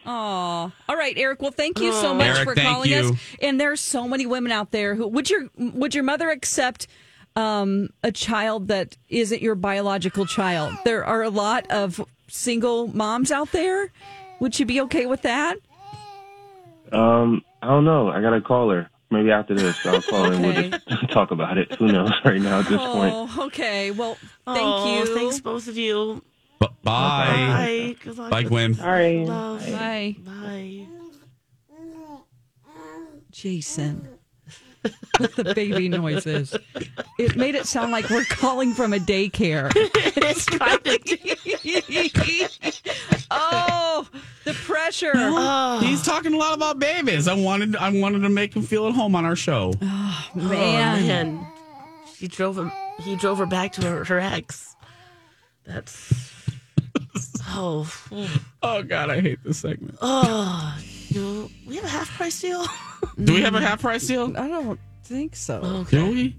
Oh, 0.05 0.71
all 0.87 0.95
right, 0.95 1.17
Eric. 1.17 1.41
Well, 1.41 1.51
thank 1.51 1.79
you 1.79 1.91
so 1.93 2.13
much 2.13 2.27
Eric, 2.27 2.47
for 2.49 2.55
thank 2.55 2.67
calling 2.67 2.89
you. 2.89 2.97
us. 2.97 3.11
And 3.41 3.59
there's 3.59 3.81
so 3.81 4.07
many 4.07 4.25
women 4.25 4.51
out 4.51 4.71
there 4.71 4.95
who 4.95 5.07
would 5.07 5.29
your 5.29 5.49
would 5.57 5.93
your 5.95 6.03
mother 6.03 6.29
accept 6.29 6.87
um, 7.35 7.89
a 8.03 8.11
child 8.11 8.67
that 8.69 8.95
isn't 9.09 9.41
your 9.41 9.55
biological 9.55 10.25
child? 10.25 10.75
There 10.85 11.03
are 11.05 11.23
a 11.23 11.29
lot 11.29 11.67
of 11.71 11.99
single 12.27 12.87
moms 12.87 13.31
out 13.31 13.51
there. 13.51 13.91
Would 14.39 14.59
you 14.59 14.65
be 14.65 14.81
okay 14.81 15.05
with 15.05 15.21
that? 15.23 15.57
Um, 16.91 17.43
I 17.61 17.67
don't 17.67 17.85
know. 17.85 18.09
I 18.09 18.21
gotta 18.21 18.41
call 18.41 18.69
her. 18.69 18.89
Maybe 19.09 19.31
after 19.31 19.55
this, 19.55 19.77
I'll 19.85 20.01
call 20.01 20.25
her 20.25 20.33
and 20.33 20.43
we'll 20.43 20.53
just 20.89 21.09
talk 21.11 21.31
about 21.31 21.57
it. 21.57 21.71
Who 21.75 21.87
knows 21.87 22.11
right 22.25 22.41
now 22.41 22.59
at 22.59 22.67
this 22.67 22.77
point? 22.81 23.13
Oh, 23.15 23.45
okay. 23.47 23.91
Well, 23.91 24.15
thank 24.45 24.59
Oh, 24.67 25.03
you. 25.05 25.15
Thanks, 25.15 25.39
both 25.39 25.67
of 25.69 25.77
you. 25.77 26.21
B- 26.59 26.67
bye. 26.83 27.27
Bye. 27.93 27.95
Good 28.03 28.17
luck. 28.17 28.31
Bye, 28.31 28.43
Gwen. 28.43 28.73
sorry. 28.73 29.25
Love. 29.25 29.65
Bye, 29.71 30.15
Bye. 30.25 30.87
Jason. 33.31 34.16
With 35.19 35.35
the 35.35 35.53
baby 35.55 35.89
noises, 35.89 36.55
it 37.17 37.35
made 37.35 37.55
it 37.55 37.65
sound 37.65 37.91
like 37.91 38.09
we're 38.09 38.23
calling 38.25 38.73
from 38.73 38.93
a 38.93 38.97
daycare. 38.97 39.71
It's 40.29 40.45
kind 40.45 40.85
of. 40.85 40.97
oh, 43.31 44.07
the 44.43 44.53
pressure. 44.53 45.11
Ah. 45.15 45.79
He's 45.81 46.01
talking 46.03 46.33
a 46.33 46.37
lot 46.37 46.53
about 46.53 46.79
babies. 46.79 47.27
I 47.27 47.33
wanted 47.33 47.75
I 47.77 47.89
wanted 47.89 48.19
to 48.19 48.29
make 48.29 48.53
him 48.55 48.61
feel 48.63 48.87
at 48.87 48.93
home 48.93 49.15
on 49.15 49.23
our 49.25 49.35
show. 49.35 49.73
Oh, 49.73 49.77
ah, 49.83 50.29
man. 50.35 51.07
Man, 51.07 51.47
she 52.15 52.27
drove 52.27 52.57
him. 52.57 52.71
He 52.99 53.15
drove 53.15 53.37
her 53.37 53.45
back 53.45 53.71
to 53.73 53.81
her, 53.87 54.03
her 54.03 54.19
ex. 54.19 54.75
That's. 55.65 56.13
Oh, 57.49 57.89
Oh 58.61 58.83
God, 58.83 59.09
I 59.09 59.21
hate 59.21 59.39
this 59.43 59.59
segment. 59.59 59.97
oh, 60.01 60.77
you, 61.11 61.49
we 61.65 61.75
have 61.75 61.85
a 61.85 61.89
half 61.89 62.09
price 62.17 62.39
deal. 62.41 62.65
Do 63.23 63.33
we 63.33 63.41
have 63.41 63.55
a 63.55 63.61
half 63.61 63.81
price 63.81 64.05
deal? 64.07 64.35
I 64.37 64.47
don't 64.47 64.79
think 65.03 65.35
so. 65.35 65.61
Okay. 65.61 65.97
Do 65.97 66.11
we? 66.11 66.35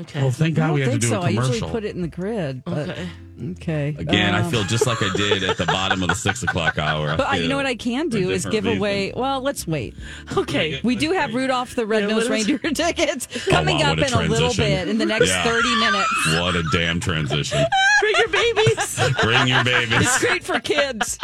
Okay. 0.00 0.22
Oh, 0.22 0.30
thank 0.30 0.56
I 0.58 0.60
God 0.60 0.66
don't 0.68 0.74
we 0.74 0.80
have 0.82 0.88
to 0.88 0.92
think 0.92 1.02
do 1.02 1.08
so. 1.08 1.20
I 1.20 1.28
usually 1.30 1.60
put 1.60 1.84
it 1.84 1.94
in 1.94 2.02
the 2.02 2.08
grid, 2.08 2.64
but 2.64 2.88
okay. 2.90 3.08
okay. 3.52 3.88
Again, 3.98 4.34
I 4.34 4.40
Uh, 4.40 4.50
feel 4.50 4.64
just 4.64 4.86
like 4.86 5.02
I 5.02 5.10
did 5.16 5.42
at 5.42 5.56
the 5.58 5.66
bottom 5.66 6.02
of 6.02 6.08
the 6.08 6.14
six 6.14 6.42
o'clock 6.42 6.78
hour. 6.78 7.10
I 7.10 7.16
But 7.16 7.26
I, 7.28 7.36
you 7.36 7.48
know 7.48 7.56
what 7.56 7.66
I 7.66 7.74
can 7.74 8.08
do 8.08 8.30
is 8.30 8.46
give 8.46 8.64
reason. 8.64 8.78
away. 8.78 9.12
Well, 9.14 9.40
let's 9.40 9.66
wait. 9.66 9.94
Okay. 10.36 10.80
We 10.82 10.96
do 10.96 11.12
have 11.12 11.34
Rudolph 11.34 11.74
the 11.74 11.86
Red-Nosed 11.86 12.30
what 12.30 12.38
is- 12.40 12.48
Reindeer 12.48 12.58
tickets 12.74 13.26
coming 13.48 13.78
wow, 13.78 13.92
up 13.92 13.98
what 13.98 14.08
in 14.08 14.14
a 14.14 14.20
a 14.22 14.28
little 14.28 14.54
bit 14.54 14.88
in 14.88 14.98
the 14.98 15.06
next 15.06 15.28
Yeah. 15.28 15.44
30 15.44 15.74
minutes. 15.80 16.26
What 16.40 16.56
a 16.56 16.62
damn 16.72 16.98
transition! 17.00 17.64
Bring 18.00 18.14
your 18.16 18.28
babies. 18.28 19.00
Bring 19.22 19.46
your 19.48 19.64
babies. 19.64 19.98
It's 20.00 20.18
great 20.20 20.44
for 20.44 20.60
kids. 20.60 21.18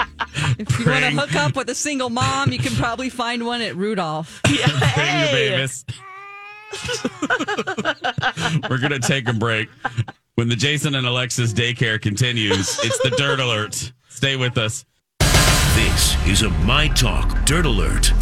If 0.58 0.78
you 0.78 0.86
want 0.86 1.04
to 1.04 1.10
hook 1.12 1.34
up 1.36 1.56
with 1.56 1.70
a 1.70 1.74
single 1.74 2.10
mom, 2.10 2.52
you 2.52 2.58
can 2.58 2.74
probably 2.74 3.08
find 3.10 3.46
one 3.46 3.62
at 3.62 3.74
Rudolph. 3.76 4.40
Bring 4.44 4.56
your 4.58 4.68
babies. 5.32 5.84
We're 8.70 8.78
gonna 8.78 8.98
take 8.98 9.28
a 9.28 9.32
break. 9.32 9.68
When 10.34 10.48
the 10.48 10.56
Jason 10.56 10.94
and 10.94 11.06
Alexis 11.06 11.52
daycare 11.52 12.00
continues, 12.00 12.78
it's 12.82 12.98
the 12.98 13.10
Dirt 13.10 13.40
Alert. 13.40 13.92
Stay 14.08 14.36
with 14.36 14.58
us. 14.58 14.84
This 15.20 16.26
is 16.26 16.42
a 16.42 16.50
My 16.64 16.88
Talk 16.88 17.44
Dirt 17.44 17.66
Alert. 17.66 18.12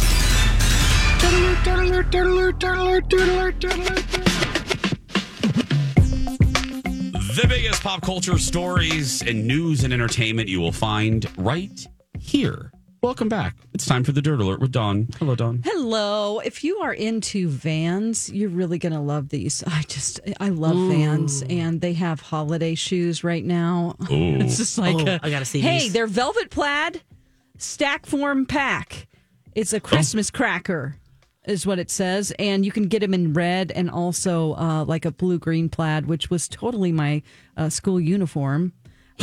The 7.35 7.45
biggest 7.49 7.83
pop 7.83 8.01
culture 8.01 8.37
stories 8.37 9.21
and 9.21 9.45
news 9.45 9.83
and 9.83 9.91
entertainment 9.93 10.47
you 10.47 10.61
will 10.61 10.71
find 10.71 11.29
right 11.37 11.85
here. 12.19 12.71
Welcome 13.05 13.29
back. 13.29 13.55
It's 13.71 13.85
time 13.85 14.03
for 14.03 14.13
the 14.13 14.21
Dirt 14.21 14.39
Alert 14.39 14.59
with 14.59 14.71
Dawn. 14.71 15.07
Hello, 15.19 15.35
Dawn. 15.35 15.61
Hello. 15.63 16.39
If 16.39 16.63
you 16.63 16.79
are 16.79 16.91
into 16.91 17.47
vans, 17.47 18.31
you're 18.33 18.49
really 18.49 18.79
going 18.79 18.93
to 18.93 18.99
love 18.99 19.29
these. 19.29 19.63
I 19.67 19.83
just, 19.87 20.19
I 20.39 20.49
love 20.49 20.75
vans, 20.89 21.43
and 21.47 21.81
they 21.81 21.93
have 21.93 22.19
holiday 22.19 22.73
shoes 22.73 23.23
right 23.23 23.45
now. 23.45 23.95
Ooh. 24.11 24.37
It's 24.39 24.57
just 24.57 24.79
like, 24.79 24.95
Oh, 24.95 25.05
a- 25.07 25.19
I 25.21 25.29
gotta 25.29 25.45
see 25.45 25.61
Hey, 25.61 25.81
these. 25.81 25.93
they're 25.93 26.07
velvet 26.07 26.49
plaid, 26.49 27.03
stack 27.59 28.07
form 28.07 28.47
pack. 28.47 29.05
It's 29.53 29.71
a 29.71 29.79
Christmas 29.79 30.31
cracker, 30.31 30.95
is 31.45 31.67
what 31.67 31.77
it 31.77 31.91
says, 31.91 32.33
and 32.39 32.65
you 32.65 32.71
can 32.71 32.87
get 32.87 33.01
them 33.01 33.13
in 33.13 33.33
red 33.33 33.71
and 33.71 33.87
also 33.91 34.55
uh, 34.55 34.83
like 34.83 35.05
a 35.05 35.11
blue 35.11 35.37
green 35.37 35.69
plaid, 35.69 36.07
which 36.07 36.31
was 36.31 36.47
totally 36.47 36.91
my 36.91 37.21
uh, 37.55 37.69
school 37.69 37.99
uniform. 38.01 38.73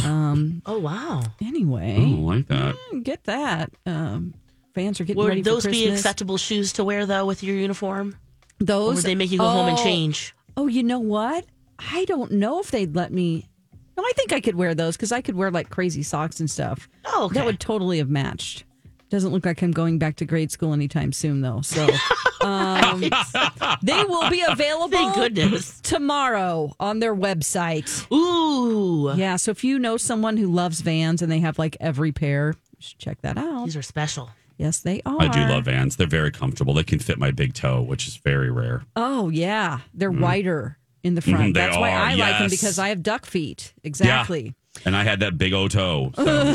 Oh 0.04 0.78
wow. 0.78 1.22
Anyway, 1.40 1.96
Oh, 1.98 2.30
I 2.30 2.36
like 2.36 2.46
that. 2.48 2.74
get 3.02 3.24
that. 3.24 3.70
Um, 3.86 4.34
fans 4.74 5.00
are 5.00 5.04
getting 5.04 5.22
ready 5.22 5.40
Would 5.40 5.44
for 5.44 5.50
those 5.50 5.62
Christmas. 5.64 5.84
be 5.84 5.90
acceptable 5.92 6.36
shoes 6.36 6.72
to 6.74 6.84
wear 6.84 7.06
though 7.06 7.26
with 7.26 7.42
your 7.42 7.56
uniform? 7.56 8.16
Or 8.60 8.64
Those 8.64 8.96
would 8.96 9.04
they 9.04 9.14
make 9.14 9.30
you 9.30 9.38
go 9.38 9.48
home 9.48 9.68
and 9.68 9.78
Oh, 9.78 9.82
change? 9.82 10.34
Oh, 10.56 10.66
you 10.66 10.82
know 10.82 11.00
what? 11.00 11.44
I 11.78 12.04
don't 12.04 12.32
know 12.32 12.60
if 12.60 12.70
they'd 12.70 12.94
let 12.94 13.12
me. 13.12 13.48
No, 13.96 14.02
I 14.04 14.12
think 14.14 14.32
I 14.32 14.40
could 14.40 14.54
wear 14.54 14.74
those 14.74 14.96
because 14.96 15.12
I 15.12 15.20
could 15.20 15.34
wear 15.36 15.50
like 15.50 15.68
crazy 15.70 16.02
socks 16.02 16.40
and 16.40 16.50
stuff. 16.50 16.88
Oh, 17.06 17.24
okay. 17.26 17.34
That 17.34 17.46
would 17.46 17.60
totally 17.60 17.98
have 17.98 18.08
matched. 18.08 18.64
Doesn't 19.10 19.30
look 19.32 19.44
like 19.44 19.62
I'm 19.62 19.72
going 19.72 19.98
back 19.98 20.16
to 20.16 20.24
grade 20.24 20.50
school 20.50 20.72
anytime 20.72 21.12
soon, 21.12 21.42
though. 21.42 21.60
So 21.60 21.86
um, 22.42 23.00
they 23.82 24.04
will 24.04 24.28
be 24.30 24.42
available 24.46 24.96
Thank 24.96 25.14
goodness. 25.14 25.80
tomorrow 25.80 26.72
on 26.80 26.98
their 27.00 27.14
website. 27.14 28.10
Ooh. 28.12 29.12
Yeah, 29.16 29.36
so 29.36 29.50
if 29.50 29.64
you 29.64 29.78
know 29.78 29.96
someone 29.96 30.36
who 30.36 30.46
loves 30.48 30.80
vans 30.80 31.22
and 31.22 31.30
they 31.30 31.40
have 31.40 31.58
like 31.58 31.76
every 31.80 32.12
pair, 32.12 32.54
you 32.76 32.80
should 32.80 32.98
check 32.98 33.20
that 33.22 33.38
out. 33.38 33.64
These 33.64 33.76
are 33.76 33.82
special. 33.82 34.30
Yes, 34.58 34.78
they 34.80 35.02
are. 35.04 35.20
I 35.20 35.28
do 35.28 35.40
love 35.40 35.64
Vans. 35.64 35.96
They're 35.96 36.06
very 36.06 36.30
comfortable. 36.30 36.74
They 36.74 36.84
can 36.84 36.98
fit 37.00 37.18
my 37.18 37.32
big 37.32 37.54
toe, 37.54 37.82
which 37.82 38.06
is 38.06 38.16
very 38.18 38.50
rare. 38.50 38.84
Oh 38.94 39.28
yeah, 39.28 39.80
they're 39.92 40.10
wider 40.12 40.78
in 41.02 41.14
the 41.16 41.20
front. 41.20 41.38
Mhm, 41.38 41.54
they 41.54 41.60
That's 41.60 41.76
why 41.76 41.90
are, 41.90 42.00
I 42.00 42.14
like 42.14 42.32
them 42.34 42.42
yes. 42.42 42.50
because 42.50 42.78
I 42.78 42.88
have 42.90 43.02
duck 43.02 43.26
feet. 43.26 43.72
Exactly. 43.82 44.54
And 44.84 44.96
I 44.96 45.02
had 45.04 45.20
that 45.20 45.36
big 45.36 45.52
O 45.52 45.68
toe. 45.68 46.12
So. 46.16 46.54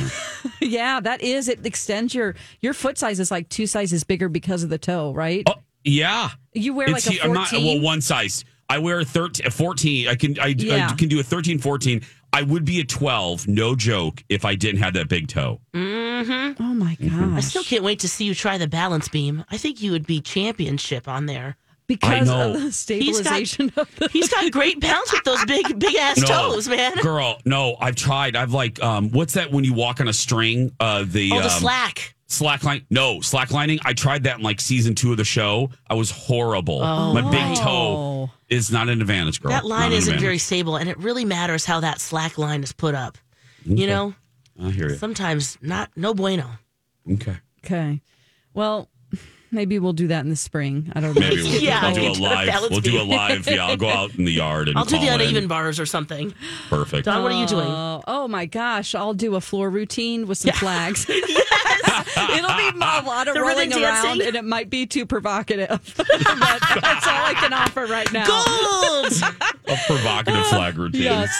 Yeah, 0.62 1.00
that 1.02 1.22
is. 1.22 1.50
It 1.50 1.66
extends 1.66 2.16
your 2.16 2.36
your 2.62 2.74
foot 2.74 2.98
size 2.98 3.20
is 3.20 3.30
like 3.30 3.50
two 3.50 3.68
sizes 3.68 4.04
bigger 4.04 4.30
because 4.30 4.64
of 4.64 4.70
the 4.70 4.78
toe, 4.78 5.14
right? 5.14 5.44
oh, 5.48 5.56
yeah. 5.88 6.30
you 6.54 6.74
wear 6.74 6.88
like 6.88 6.98
It's- 7.06 7.20
a 7.20 7.24
I'm 7.24 7.34
not, 7.34 7.52
well, 7.52 7.80
one 7.80 8.02
size. 8.02 8.44
I 8.70 8.80
wear 8.80 9.00
a 9.00 9.06
13, 9.06 9.50
14. 9.50 10.08
I 10.10 10.16
can 10.16 10.38
I, 10.40 10.48
Yeah. 10.48 10.90
I 10.92 10.94
can 10.96 11.08
do 11.08 11.20
a 11.20 11.24
13, 11.24 11.58
14. 11.60 12.02
I 12.34 12.42
would 12.42 12.66
be 12.66 12.82
a 12.82 12.84
12, 12.84 13.48
no 13.48 13.76
joke, 13.76 14.24
if 14.28 14.44
I 14.44 14.56
didn't 14.56 14.82
have 14.82 14.94
that 14.96 15.08
big 15.08 15.28
toe. 15.30 15.62
Mm-hmm. 15.74 16.62
oh 16.62 16.74
my 16.74 16.96
Mm-hmm. 17.00 17.34
gosh! 17.36 17.38
I 17.38 17.40
still 17.42 17.64
can't 17.64 17.84
wait 17.84 18.00
to 18.00 18.10
see 18.10 18.26
you 18.26 18.36
try 18.36 18.58
the 18.58 18.68
balance 18.68 19.08
beam. 19.08 19.46
I 19.50 19.58
think 19.58 19.82
you 19.82 19.92
would 19.92 20.06
be 20.06 20.20
championship 20.20 21.08
on 21.08 21.26
there. 21.28 21.56
Because 21.88 22.30
of 22.30 22.54
the 22.62 22.72
stabilization 22.72 23.72
of 23.78 23.94
the. 23.96 24.08
He's 24.10 24.30
got 24.30 24.52
great 24.52 24.80
bounce 24.82 25.12
with 25.12 25.24
those 25.24 25.44
big, 25.46 25.80
big 25.80 25.96
ass 25.96 26.22
toes, 26.22 26.68
man. 26.68 26.94
girl. 27.02 27.40
No, 27.46 27.76
I've 27.80 27.96
tried. 27.96 28.36
I've 28.36 28.52
like, 28.54 28.82
um, 28.84 29.10
what's 29.12 29.34
that 29.34 29.52
when 29.52 29.64
you 29.64 29.74
walk 29.74 30.02
on 30.02 30.08
a 30.08 30.14
string? 30.14 30.72
Uh, 30.80 31.06
the 31.08 31.32
Oh, 31.34 31.40
the 31.40 31.46
um, 31.46 31.50
slack. 31.50 32.16
slackline. 32.28 32.86
No, 32.90 33.20
slacklining. 33.20 33.80
I 33.86 33.94
tried 33.94 34.24
that 34.24 34.38
in 34.38 34.44
like 34.44 34.60
season 34.62 34.96
two 34.96 35.12
of 35.12 35.18
the 35.18 35.24
show. 35.26 35.70
I 35.90 35.94
was 35.94 36.12
horrible. 36.12 36.82
Oh, 36.84 37.14
My 37.14 37.22
big 37.22 37.34
right. 37.40 37.58
toe 37.58 38.30
is 38.50 38.72
not 38.72 38.90
an 38.90 39.02
advantage, 39.02 39.42
girl. 39.42 39.52
That 39.52 39.66
line 39.66 39.92
isn't 39.94 40.00
advantage. 40.14 40.22
very 40.22 40.38
stable, 40.38 40.76
and 40.76 40.90
it 40.90 40.98
really 41.00 41.26
matters 41.26 41.66
how 41.66 41.80
that 41.82 42.00
slack 42.02 42.38
line 42.38 42.64
is 42.64 42.74
put 42.74 42.96
up. 42.96 43.18
You 43.66 43.88
know, 43.88 44.14
I 44.62 44.70
hear 44.72 44.90
you. 44.90 44.96
sometimes 44.96 45.58
not 45.62 45.90
no 45.96 46.14
bueno. 46.14 46.50
Okay. 47.12 47.38
Okay. 47.66 48.02
Well, 48.54 48.90
maybe 49.58 49.80
we'll 49.80 49.92
do 49.94 50.08
that 50.08 50.24
in 50.24 50.30
the 50.30 50.36
spring. 50.36 50.92
I 50.96 51.00
don't 51.00 51.16
know. 51.16 51.20
Maybe 51.20 51.42
we'll, 51.42 51.52
Yeah, 51.62 51.82
we'll 51.82 51.96
do 51.96 52.02
you 52.04 52.12
a 52.12 52.14
live. 52.14 52.62
We'll 52.70 52.80
do 52.80 53.02
a 53.02 53.04
live. 53.04 53.48
Yeah, 53.48 53.66
I'll 53.66 53.76
go 53.76 53.90
out 53.90 54.14
in 54.16 54.26
the 54.26 54.32
yard 54.32 54.68
and 54.70 54.78
I'll 54.78 54.86
do 54.86 54.96
call 54.98 55.06
the 55.06 55.14
in. 55.14 55.20
uneven 55.22 55.48
bars 55.48 55.80
or 55.80 55.86
something. 55.88 56.34
Perfect. 56.70 57.06
Dawn, 57.06 57.24
what 57.24 57.32
are 57.32 57.42
you 57.42 57.48
doing? 57.48 57.68
Uh, 57.68 58.02
oh 58.08 58.28
my 58.28 58.46
gosh, 58.46 58.94
I'll 58.96 59.16
do 59.16 59.36
a 59.36 59.42
floor 59.42 59.70
routine 59.70 60.28
with 60.28 60.38
some 60.38 60.52
flags. 60.56 61.06
Yes, 61.10 62.18
it'll 62.38 62.56
be 62.56 62.70
a 62.78 62.80
lot 62.80 63.28
of 63.28 63.34
The 63.34 63.42
rolling 63.42 63.70
ribbon 63.70 63.84
around, 63.84 64.22
and 64.22 64.36
it 64.36 64.46
might 64.46 64.70
be 64.70 64.86
too 64.86 65.06
provocative. 65.08 65.94
but 65.98 66.08
that's 66.08 67.08
all 67.08 67.26
I 67.26 67.34
can 67.36 67.52
offer 67.54 67.86
right 67.88 68.12
now. 68.14 68.28
Gold. 68.28 69.14
a 69.68 69.76
provocative 69.88 70.46
flag 70.48 70.78
routine. 70.78 71.02
Yes. 71.02 71.36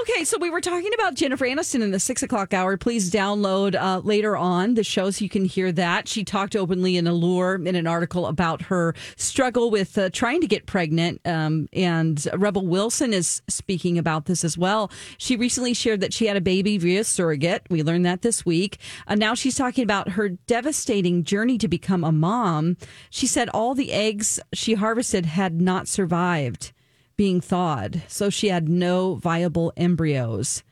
Okay, 0.00 0.24
so 0.24 0.38
we 0.38 0.50
were 0.50 0.60
talking 0.60 0.90
about 0.94 1.14
Jennifer 1.14 1.44
Aniston 1.46 1.82
in 1.82 1.90
the 1.90 1.98
six 2.00 2.22
o'clock 2.22 2.54
hour. 2.54 2.76
Please 2.76 3.10
download 3.10 3.74
uh, 3.74 3.98
later 4.04 4.36
on 4.36 4.74
the 4.74 4.84
show 4.84 5.10
so 5.10 5.22
you 5.24 5.28
can 5.28 5.44
hear 5.44 5.72
that. 5.72 6.06
She 6.08 6.22
talked 6.24 6.54
openly 6.54 6.96
in 6.96 7.06
Allure 7.24 7.56
in 7.64 7.74
an 7.74 7.86
article 7.86 8.26
about 8.26 8.62
her 8.62 8.94
struggle 9.16 9.70
with 9.70 9.96
uh, 9.96 10.10
trying 10.10 10.40
to 10.40 10.46
get 10.46 10.66
pregnant. 10.66 11.20
Um, 11.24 11.68
and 11.72 12.26
Rebel 12.34 12.66
Wilson 12.66 13.12
is 13.12 13.42
speaking 13.48 13.98
about 13.98 14.26
this 14.26 14.44
as 14.44 14.58
well. 14.58 14.90
She 15.18 15.36
recently 15.36 15.74
shared 15.74 16.00
that 16.00 16.12
she 16.12 16.26
had 16.26 16.36
a 16.36 16.40
baby 16.40 16.76
via 16.78 17.04
surrogate. 17.04 17.62
We 17.70 17.82
learned 17.82 18.04
that 18.06 18.22
this 18.22 18.44
week. 18.44 18.78
Uh, 19.06 19.14
now 19.14 19.34
she's 19.34 19.56
talking 19.56 19.84
about 19.84 20.10
her 20.10 20.28
devastating 20.28 21.24
journey 21.24 21.58
to 21.58 21.68
become 21.68 22.04
a 22.04 22.12
mom. 22.12 22.76
She 23.10 23.26
said 23.26 23.48
all 23.48 23.74
the 23.74 23.92
eggs 23.92 24.38
she 24.52 24.74
harvested 24.74 25.26
had 25.26 25.60
not 25.60 25.88
survived 25.88 26.72
being 27.16 27.40
thawed. 27.40 28.02
So 28.08 28.28
she 28.30 28.48
had 28.48 28.68
no 28.68 29.14
viable 29.14 29.72
embryos. 29.76 30.62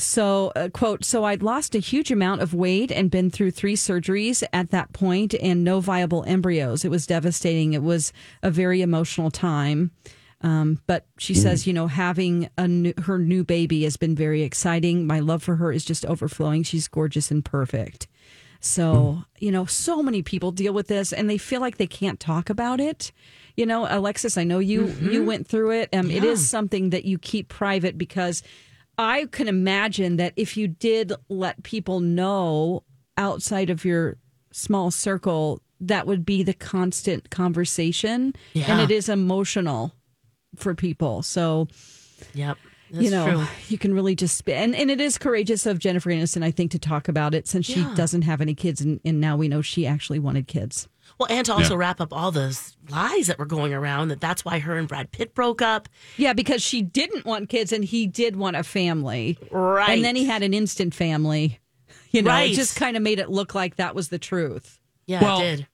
So, 0.00 0.50
uh, 0.56 0.70
quote, 0.70 1.04
so 1.04 1.24
I'd 1.24 1.42
lost 1.42 1.74
a 1.74 1.78
huge 1.78 2.10
amount 2.10 2.40
of 2.40 2.54
weight 2.54 2.90
and 2.90 3.10
been 3.10 3.30
through 3.30 3.50
three 3.50 3.76
surgeries 3.76 4.42
at 4.52 4.70
that 4.70 4.92
point 4.94 5.34
and 5.34 5.62
no 5.62 5.80
viable 5.80 6.24
embryos. 6.26 6.84
It 6.84 6.90
was 6.90 7.06
devastating. 7.06 7.74
It 7.74 7.82
was 7.82 8.12
a 8.42 8.50
very 8.50 8.80
emotional 8.80 9.30
time. 9.30 9.90
Um, 10.40 10.80
but 10.86 11.04
she 11.18 11.34
says, 11.34 11.66
you 11.66 11.74
know, 11.74 11.86
having 11.86 12.48
a 12.56 12.66
new, 12.66 12.94
her 13.02 13.18
new 13.18 13.44
baby 13.44 13.84
has 13.84 13.98
been 13.98 14.16
very 14.16 14.42
exciting. 14.42 15.06
My 15.06 15.20
love 15.20 15.42
for 15.42 15.56
her 15.56 15.70
is 15.70 15.84
just 15.84 16.06
overflowing. 16.06 16.62
She's 16.62 16.88
gorgeous 16.88 17.30
and 17.30 17.44
perfect. 17.44 18.08
So, 18.60 19.24
you 19.38 19.50
know, 19.50 19.66
so 19.66 20.02
many 20.02 20.22
people 20.22 20.50
deal 20.50 20.72
with 20.72 20.88
this 20.88 21.12
and 21.12 21.28
they 21.28 21.36
feel 21.38 21.60
like 21.60 21.76
they 21.76 21.86
can't 21.86 22.18
talk 22.18 22.48
about 22.48 22.80
it. 22.80 23.12
You 23.56 23.66
know, 23.66 23.86
Alexis, 23.88 24.38
I 24.38 24.44
know 24.44 24.60
you 24.60 24.86
you 25.02 25.24
went 25.24 25.46
through 25.46 25.72
it. 25.72 25.90
Um, 25.92 26.10
It 26.10 26.24
is 26.24 26.48
something 26.48 26.90
that 26.90 27.04
you 27.04 27.18
keep 27.18 27.48
private 27.48 27.98
because 27.98 28.42
I 29.00 29.24
can 29.30 29.48
imagine 29.48 30.16
that 30.16 30.34
if 30.36 30.58
you 30.58 30.68
did 30.68 31.14
let 31.30 31.62
people 31.62 32.00
know 32.00 32.84
outside 33.16 33.70
of 33.70 33.82
your 33.82 34.18
small 34.52 34.90
circle, 34.90 35.62
that 35.80 36.06
would 36.06 36.26
be 36.26 36.42
the 36.42 36.52
constant 36.52 37.30
conversation, 37.30 38.34
and 38.54 38.80
it 38.82 38.90
is 38.90 39.08
emotional 39.08 39.94
for 40.54 40.74
people. 40.74 41.22
So 41.22 41.68
Yep. 42.34 42.58
That's 42.90 43.04
you 43.04 43.10
know, 43.10 43.30
true. 43.30 43.46
you 43.68 43.78
can 43.78 43.94
really 43.94 44.14
just 44.14 44.46
and 44.48 44.74
and 44.74 44.90
it 44.90 45.00
is 45.00 45.16
courageous 45.16 45.64
of 45.64 45.78
Jennifer 45.78 46.10
Aniston, 46.10 46.42
I 46.42 46.50
think, 46.50 46.72
to 46.72 46.78
talk 46.78 47.08
about 47.08 47.34
it 47.34 47.48
since 47.48 47.64
she 47.64 47.86
doesn't 47.94 48.22
have 48.22 48.40
any 48.40 48.54
kids, 48.54 48.80
and, 48.80 49.00
and 49.04 49.20
now 49.20 49.36
we 49.36 49.48
know 49.48 49.62
she 49.62 49.86
actually 49.86 50.18
wanted 50.18 50.46
kids. 50.46 50.88
Well, 51.18 51.28
and 51.30 51.44
to 51.46 51.52
also 51.52 51.74
Yeah. 51.74 51.80
wrap 51.80 52.00
up 52.00 52.12
all 52.12 52.30
those 52.30 52.76
lies 52.88 53.26
that 53.26 53.38
were 53.38 53.46
going 53.46 53.72
around 53.74 54.08
that 54.08 54.20
that's 54.20 54.44
why 54.44 54.58
her 54.58 54.76
and 54.76 54.88
Brad 54.88 55.10
Pitt 55.12 55.34
broke 55.34 55.60
up. 55.62 55.88
Yeah, 56.16 56.32
because 56.32 56.62
she 56.62 56.82
didn't 56.82 57.24
want 57.24 57.48
kids, 57.48 57.72
and 57.72 57.84
he 57.84 58.06
did 58.06 58.36
want 58.36 58.56
a 58.56 58.62
family, 58.62 59.38
Right. 59.50 59.90
And 59.90 60.04
then 60.04 60.16
he 60.16 60.24
had 60.26 60.42
an 60.42 60.54
instant 60.54 60.94
family. 60.94 61.58
You 62.12 62.22
know, 62.22 62.30
Right. 62.30 62.50
it 62.50 62.56
just 62.56 62.74
kind 62.74 62.96
of 62.96 63.04
made 63.04 63.20
it 63.20 63.30
look 63.30 63.54
like 63.54 63.76
that 63.76 63.94
was 63.94 64.08
the 64.08 64.18
truth. 64.18 64.80
Yeah, 65.06 65.22
Well, 65.22 65.40
it 65.40 65.56
did. 65.58 65.66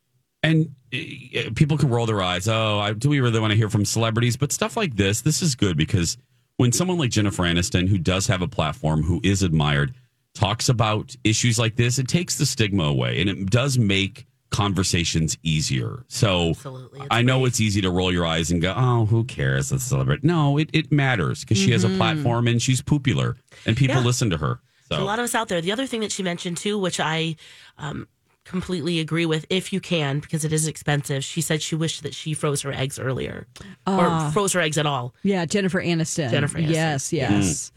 And 0.42 0.74
uh, 0.94 1.50
people 1.54 1.78
can 1.78 1.88
roll 1.88 2.04
their 2.04 2.20
eyes. 2.22 2.46
Oh, 2.46 2.78
I, 2.78 2.92
do 2.92 3.08
we 3.08 3.20
really 3.20 3.40
want 3.40 3.52
to 3.52 3.56
hear 3.56 3.70
from 3.70 3.86
celebrities? 3.86 4.36
But 4.36 4.52
stuff 4.52 4.76
like 4.76 4.96
this, 4.96 5.22
this 5.22 5.40
is 5.40 5.54
good 5.54 5.78
because 5.78 6.18
when 6.58 6.72
someone 6.72 6.98
like 6.98 7.08
Jennifer 7.10 7.42
Aniston, 7.44 7.88
who 7.88 7.96
does 7.96 8.26
have 8.26 8.42
a 8.42 8.48
platform, 8.48 9.02
who 9.02 9.18
is 9.24 9.42
admired, 9.42 9.94
talks 10.34 10.68
about 10.68 11.16
issues 11.24 11.58
like 11.58 11.76
this, 11.76 11.98
it 11.98 12.06
takes 12.06 12.36
the 12.36 12.44
stigma 12.44 12.84
away 12.84 13.18
and 13.18 13.30
it 13.30 13.48
does 13.48 13.78
make 13.78 14.26
conversations 14.56 15.36
easier. 15.42 16.04
So 16.08 16.50
Absolutely. 16.50 17.02
I 17.10 17.22
know 17.22 17.40
great. 17.40 17.48
it's 17.48 17.60
easy 17.60 17.80
to 17.82 17.90
roll 17.90 18.12
your 18.12 18.26
eyes 18.26 18.50
and 18.50 18.60
go, 18.62 18.72
oh, 18.76 19.04
who 19.06 19.24
cares? 19.24 19.70
Let's 19.72 19.84
celebrate. 19.84 20.24
No, 20.24 20.58
it, 20.58 20.70
it 20.72 20.90
matters 20.90 21.40
because 21.40 21.58
she 21.58 21.70
has 21.72 21.84
a 21.84 21.88
platform 21.90 22.48
and 22.48 22.60
she's 22.60 22.80
popular 22.82 23.36
and 23.66 23.76
people 23.76 23.96
Mm-hmm. 23.96 24.02
Yeah. 24.02 24.06
listen 24.06 24.30
to 24.30 24.36
her. 24.38 24.60
There's 24.88 24.98
So 25.00 25.04
a 25.04 25.06
lot 25.06 25.18
of 25.18 25.24
us 25.24 25.34
out 25.34 25.48
there. 25.48 25.60
The 25.60 25.72
other 25.72 25.86
thing 25.86 26.00
that 26.00 26.12
she 26.12 26.22
mentioned 26.22 26.56
too, 26.56 26.78
which 26.78 26.98
I 27.00 27.36
um, 27.78 28.08
completely 28.44 29.00
agree 29.00 29.26
with, 29.26 29.44
if 29.50 29.72
you 29.72 29.80
can, 29.80 30.20
because 30.20 30.44
it 30.44 30.52
is 30.52 30.66
expensive. 30.66 31.22
She 31.24 31.40
said 31.40 31.60
she 31.62 31.74
wished 31.74 32.02
that 32.02 32.14
she 32.14 32.34
froze 32.34 32.62
her 32.62 32.72
eggs 32.72 32.98
earlier, 32.98 33.46
or 33.86 34.30
froze 34.32 34.52
her 34.54 34.60
eggs 34.60 34.78
at 34.78 34.86
all. 34.86 35.14
Yeah, 35.22 35.44
Jennifer 35.46 35.80
Aniston. 35.82 36.30
Jennifer 36.30 36.58
Aniston. 36.58 36.70
Yes, 36.70 37.12
yes. 37.12 37.72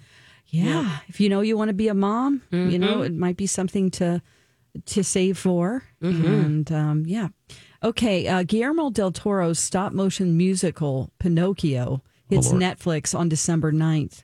Yeah. 0.48 0.98
If 1.08 1.20
you 1.20 1.30
know 1.30 1.42
you 1.42 1.58
want 1.58 1.70
to 1.70 1.74
be 1.74 1.88
a 1.90 1.94
mom, 1.94 2.42
you 2.52 2.80
know, 2.80 2.96
Mm-hmm. 2.98 3.04
it 3.04 3.14
might 3.14 3.38
be 3.38 3.48
something 3.48 3.92
to 3.92 4.22
to 4.88 5.04
save 5.04 5.38
for. 5.38 5.84
Mm-hmm. 6.02 6.26
And 6.26 6.72
um, 6.72 7.04
yeah. 7.06 7.30
Okay, 7.84 8.28
uh, 8.28 8.44
Guillermo 8.44 8.90
del 8.90 9.12
Toro's 9.12 9.60
stop 9.60 9.94
motion 9.94 10.36
musical 10.36 11.12
Pinocchio 11.20 12.02
hits 12.30 12.52
Oh, 12.52 12.56
Netflix 12.56 13.18
on 13.18 13.30
December 13.30 13.72
9th. 13.72 14.24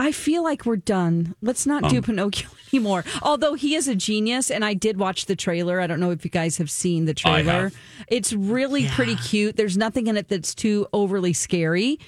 I 0.00 0.12
feel 0.12 0.44
like 0.44 0.64
we're 0.64 0.76
done. 0.76 1.34
Let's 1.42 1.66
not 1.66 1.84
Um, 1.84 1.90
do 1.90 2.00
Pinocchio 2.02 2.48
anymore. 2.72 3.04
Although 3.20 3.54
he 3.54 3.74
is 3.74 3.88
a 3.88 3.94
genius, 3.96 4.50
and 4.50 4.64
I 4.64 4.72
did 4.74 4.96
watch 4.96 5.26
the 5.26 5.34
trailer. 5.36 5.80
I 5.80 5.86
don't 5.88 5.98
know 6.00 6.12
if 6.12 6.24
you 6.24 6.30
guys 6.30 6.56
have 6.58 6.70
seen 6.70 7.04
the 7.04 7.14
trailer. 7.14 7.72
It's 8.06 8.32
really 8.32 8.86
pretty 8.88 9.16
cute. 9.16 9.56
There's 9.56 9.76
nothing 9.76 10.06
in 10.06 10.16
it 10.16 10.28
that's 10.28 10.54
too 10.54 10.86
overly 10.92 11.32
scary. 11.32 11.98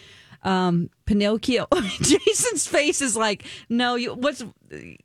Um, 0.45 0.89
Pinocchio, 1.05 1.67
Jason's 2.01 2.67
face 2.67 3.03
is 3.03 3.17
like, 3.17 3.45
no, 3.69 3.97
you 3.97 4.15
what's 4.15 4.43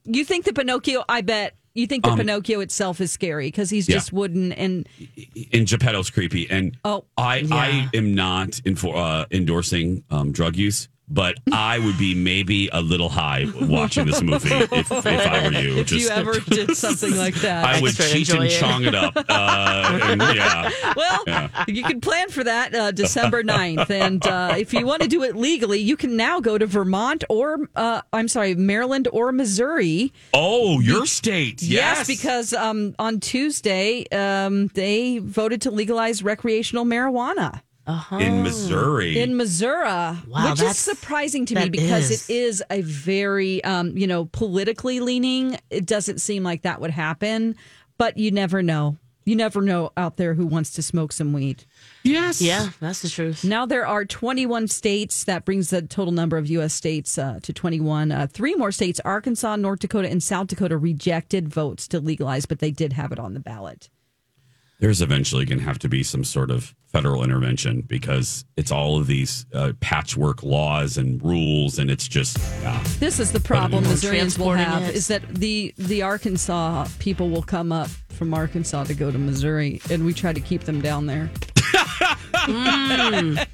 you 0.06 0.24
think 0.24 0.46
the 0.46 0.54
Pinocchio? 0.54 1.04
I 1.10 1.22
bet 1.22 1.56
you 1.76 1.86
think 1.88 2.04
the 2.04 2.16
Pinocchio 2.16 2.62
itself 2.62 3.00
is 3.02 3.12
scary 3.12 3.48
because 3.48 3.70
he's 3.70 3.88
Um, 3.88 3.92
Yeah. 3.94 3.98
just 3.98 4.14
wooden 4.14 4.52
and 4.54 4.88
and 5.54 5.68
Geppetto's 5.68 6.10
creepy. 6.10 6.50
And 6.50 6.76
Oh, 6.84 7.06
I 7.18 7.38
yeah. 7.40 7.56
I 7.56 7.90
am 7.94 8.16
not 8.16 8.52
infor, 8.66 8.96
uh, 8.96 9.26
endorsing 9.30 10.04
um, 10.10 10.32
drug 10.32 10.56
use, 10.56 10.88
but 11.08 11.36
I 11.52 11.80
would 11.80 11.98
be 11.98 12.16
maybe 12.16 12.70
a 12.74 12.82
little 12.82 13.10
high 13.10 13.46
watching 13.62 14.06
this 14.06 14.22
movie 14.22 14.50
if, 14.54 14.92
if 14.92 15.06
I 15.06 15.48
were 15.50 15.54
you. 15.60 15.78
if 15.78 15.92
you 15.92 16.10
ever 16.10 16.40
did 16.40 16.76
something 16.76 17.16
like 17.16 17.36
that. 17.36 17.66
I 17.66 17.80
would 17.82 17.94
Cheech 17.94 18.38
and 18.40 18.50
chong 18.50 18.86
it 18.86 18.96
up. 18.96 19.14
Uh, 19.30 20.00
and 20.04 20.22
yeah, 20.22 20.72
Well, 20.96 21.24
Yeah. 21.28 21.50
you 21.68 21.84
can 21.84 22.02
plan 22.02 22.30
for 22.30 22.44
that 22.44 22.74
uh, 22.74 22.92
December 22.92 23.44
9th. 23.44 23.90
And 23.90 24.26
uh, 24.26 24.56
if 24.58 24.74
you 24.74 24.86
want 24.86 25.02
to 25.04 25.08
do 25.08 25.24
it 25.24 25.36
legally, 25.36 25.80
you 25.80 25.96
can 25.98 26.16
now 26.18 26.40
go 26.40 26.58
to 26.58 26.66
Vermont 26.66 27.24
or, 27.30 27.70
uh, 27.76 28.02
I'm 28.12 28.28
sorry, 28.28 28.56
Maryland 28.56 29.08
or 29.12 29.32
Missouri. 29.32 30.12
Oh, 30.34 30.80
your 30.80 31.06
state. 31.06 31.62
Yes, 31.62 32.08
because 32.08 32.54
um, 32.54 32.96
on 33.00 33.20
Tuesday, 33.20 34.06
um, 34.12 34.68
they 34.74 35.20
voted 35.20 35.62
to 35.64 35.72
legalize 35.72 36.24
recreational 36.24 36.86
marijuana 36.86 37.62
in 38.20 38.44
Missouri. 38.44 39.20
in 39.20 39.38
Missouri, 39.38 39.84
Wow, 39.86 40.22
which 40.50 40.62
is 40.62 40.78
surprising 40.78 41.46
to 41.48 41.56
me 41.56 41.70
because 41.70 42.10
is. 42.12 42.30
it 42.30 42.34
is 42.34 42.64
a 42.72 42.82
very, 42.82 43.64
um, 43.64 43.96
you 43.98 44.08
know, 44.08 44.26
politically 44.26 45.00
leaning. 45.00 45.58
It 45.70 45.86
doesn't 45.86 46.20
seem 46.20 46.44
like 46.44 46.64
that 46.64 46.82
would 46.82 46.92
happen, 46.92 47.56
but 47.98 48.18
you 48.18 48.32
never 48.32 48.64
know. 48.64 48.98
You 49.28 49.36
never 49.36 49.60
know 49.62 49.92
out 49.98 50.18
there 50.18 50.36
who 50.36 50.46
wants 50.46 50.70
to 50.74 50.84
smoke 50.84 51.12
some 51.12 51.34
weed. 51.34 51.64
yes. 52.04 52.44
Yeah, 52.44 52.70
that's 52.80 53.02
the 53.02 53.10
truth. 53.10 53.44
Now 53.44 53.66
there 53.66 53.88
are 53.88 54.06
21 54.06 54.68
states. 54.68 55.24
That 55.24 55.46
brings 55.46 55.72
the 55.72 55.82
total 55.82 56.12
number 56.14 56.38
of 56.38 56.46
U.S. 56.48 56.76
states 56.76 57.18
uh, 57.18 57.40
to 57.42 57.52
21. 57.52 58.12
Uh, 58.12 58.28
three 58.32 58.54
more 58.54 58.72
states, 58.72 59.00
Arkansas, 59.04 59.56
North 59.56 59.80
Dakota, 59.80 60.10
and 60.12 60.22
South 60.22 60.46
Dakota, 60.46 60.78
rejected 60.78 61.48
votes 61.50 61.88
to 61.88 62.00
legalize, 62.00 62.46
but 62.46 62.60
they 62.60 62.70
did 62.70 62.94
have 62.94 63.12
it 63.12 63.18
on 63.18 63.34
the 63.34 63.40
ballot. 63.40 63.90
There's 64.80 65.02
eventually 65.02 65.46
going 65.46 65.60
to 65.60 65.66
have 65.66 65.80
to 65.80 65.90
be 65.90 66.04
some 66.04 66.24
sort 66.24 66.52
of 66.52 66.76
federal 66.88 67.24
intervention 67.24 67.82
because 67.82 68.46
it's 68.58 68.72
all 68.72 68.98
of 68.98 69.08
these 69.08 69.46
uh, 69.54 69.74
patchwork 69.80 70.44
laws 70.44 70.98
and 70.98 71.22
rules, 71.24 71.80
and 71.80 71.90
it's 71.90 72.08
just 72.08 72.38
yeah. 72.62 72.82
This 73.00 73.20
is 73.20 73.32
the 73.32 73.40
problem 73.40 73.84
But- 73.84 73.92
Missourians 73.92 74.38
will 74.38 74.52
have 74.52 74.84
it. 74.84 74.96
is 74.96 75.08
that 75.08 75.28
the 75.30 75.74
the 75.78 76.02
Arkansas 76.04 76.88
people 77.00 77.30
will 77.30 77.44
come 77.44 77.72
up 77.72 77.90
from 78.10 78.34
Arkansas 78.34 78.86
to 78.86 78.94
go 78.94 79.12
to 79.12 79.18
Missouri, 79.18 79.82
and 79.90 80.06
we 80.06 80.14
try 80.14 80.34
to 80.34 80.40
keep 80.42 80.64
them 80.64 80.82
down 80.82 81.06
there. 81.06 81.30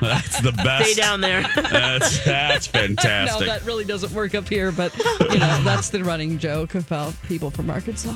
that's 0.00 0.40
the 0.40 0.52
best. 0.52 0.90
Stay 0.90 1.00
down 1.00 1.20
there. 1.20 1.42
That's 1.54 2.24
that's 2.24 2.66
fantastic. 2.66 3.04
no, 3.06 3.38
fantastic. 3.38 3.46
that 3.46 3.64
really 3.64 3.84
doesn't 3.84 4.12
work 4.12 4.34
up 4.34 4.48
here, 4.48 4.70
but 4.72 4.96
you 5.30 5.38
know, 5.38 5.62
that's 5.62 5.88
the 5.90 6.02
running 6.04 6.38
joke 6.38 6.74
about 6.74 7.14
people 7.28 7.50
from 7.50 7.70
Arkansas. 7.70 8.14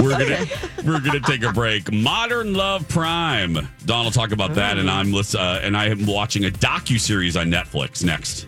We're 0.00 0.10
gonna 0.18 0.46
we're 0.84 1.00
gonna 1.00 1.20
take 1.20 1.42
a 1.44 1.52
break. 1.52 1.92
Modern 1.92 2.54
Love 2.54 2.86
Prime. 2.88 3.68
Dawn 3.86 4.04
will 4.04 4.12
talk 4.12 4.32
about 4.32 4.54
that, 4.54 4.78
and 4.78 4.90
I'm 4.90 5.12
lis- 5.12 5.34
uh, 5.34 5.60
and 5.62 5.76
I 5.76 5.86
am 5.86 6.06
watching 6.06 6.44
a 6.44 6.50
docu 6.50 6.98
series 6.98 7.36
on 7.36 7.46
Netflix 7.46 8.04
next. 8.04 8.46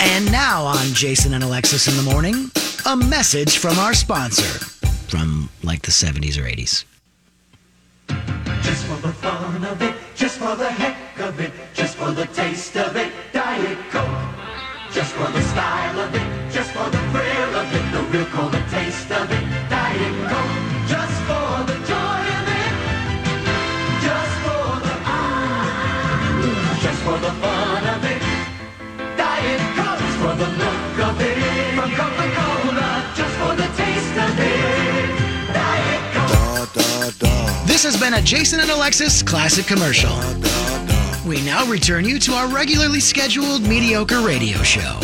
And 0.00 0.30
now 0.30 0.64
on 0.64 0.86
Jason 0.94 1.34
and 1.34 1.42
Alexis 1.44 1.88
in 1.88 1.96
the 1.96 2.10
morning, 2.10 2.50
a 2.86 2.96
message 2.96 3.58
from 3.58 3.78
our 3.78 3.94
sponsor 3.94 4.64
from 5.08 5.48
like 5.62 5.82
the 5.82 5.90
70s 5.90 6.38
or 6.38 6.42
80s. 6.44 6.84
Just 8.62 8.84
for 8.86 8.96
the 9.06 9.12
fun 9.14 9.64
of 9.64 9.80
it, 9.82 9.94
just 10.14 10.38
for 10.38 10.54
the 10.56 10.68
heck 10.70 11.18
of 11.20 11.40
it, 11.40 11.52
just 11.74 11.96
for 11.96 12.10
the 12.12 12.26
taste 12.26 12.76
of 12.76 12.94
it, 12.96 13.12
Diet 13.32 13.78
Coke. 13.90 14.08
Just 14.92 15.12
for 15.14 15.30
the 15.30 15.42
style 15.42 16.00
of 16.00 16.14
it, 16.14 16.52
just 16.52 16.70
for 16.72 16.88
the 16.90 16.98
thrill 17.10 17.54
of 17.56 17.74
it, 17.74 17.92
the 17.92 18.02
real 18.18 18.26
cool 18.26 18.50
been 38.00 38.14
a 38.14 38.22
Jason 38.22 38.60
and 38.60 38.70
Alexis 38.70 39.22
classic 39.22 39.66
commercial. 39.66 40.10
We 41.28 41.44
now 41.44 41.66
return 41.66 42.04
you 42.04 42.18
to 42.20 42.32
our 42.32 42.48
regularly 42.48 43.00
scheduled 43.00 43.62
mediocre 43.62 44.20
radio 44.20 44.58
show. 44.58 45.00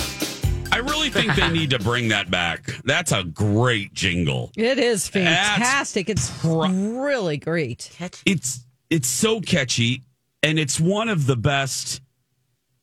I 0.70 0.78
really 0.78 1.11
think 1.11 1.35
they 1.35 1.48
need 1.50 1.70
to 1.70 1.78
bring 1.78 2.09
that 2.09 2.30
back. 2.30 2.66
That's 2.85 3.12
a 3.12 3.24
great 3.24 3.94
jingle. 3.94 4.52
It 4.57 4.78
is 4.78 5.09
That's 5.09 5.26
fantastic. 5.26 6.09
It's 6.09 6.33
really 6.44 7.37
great. 7.37 7.90
It's 8.26 8.64
it's 8.90 9.09
so 9.09 9.40
catchy, 9.40 10.02
and 10.42 10.59
it's 10.59 10.78
one 10.78 11.09
of 11.09 11.26
the 11.26 11.37
best. 11.37 12.00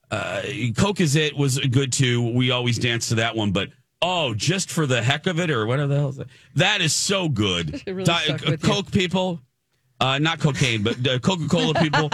Uh, 0.09 0.41
Coke 0.75 0.99
is 0.99 1.15
it 1.15 1.35
was 1.35 1.57
good 1.59 1.93
too. 1.93 2.33
We 2.33 2.51
always 2.51 2.77
dance 2.79 3.09
to 3.09 3.15
that 3.15 3.35
one, 3.35 3.51
but 3.51 3.69
oh, 4.01 4.33
just 4.33 4.71
for 4.71 4.85
the 4.85 5.01
heck 5.01 5.27
of 5.27 5.39
it, 5.39 5.49
or 5.49 5.65
whatever 5.65 5.87
the 5.93 5.99
hell 5.99 6.09
is 6.09 6.17
that? 6.17 6.27
That 6.55 6.81
is 6.81 6.93
so 6.93 7.29
good. 7.29 7.81
Really 7.87 8.03
Di- 8.03 8.23
stuck 8.23 8.47
you. 8.47 8.57
Coke 8.57 8.91
people, 8.91 9.39
uh, 10.01 10.17
not 10.17 10.39
cocaine, 10.39 10.83
but 10.83 11.07
uh, 11.07 11.19
Coca 11.19 11.47
Cola 11.47 11.73
people, 11.75 12.09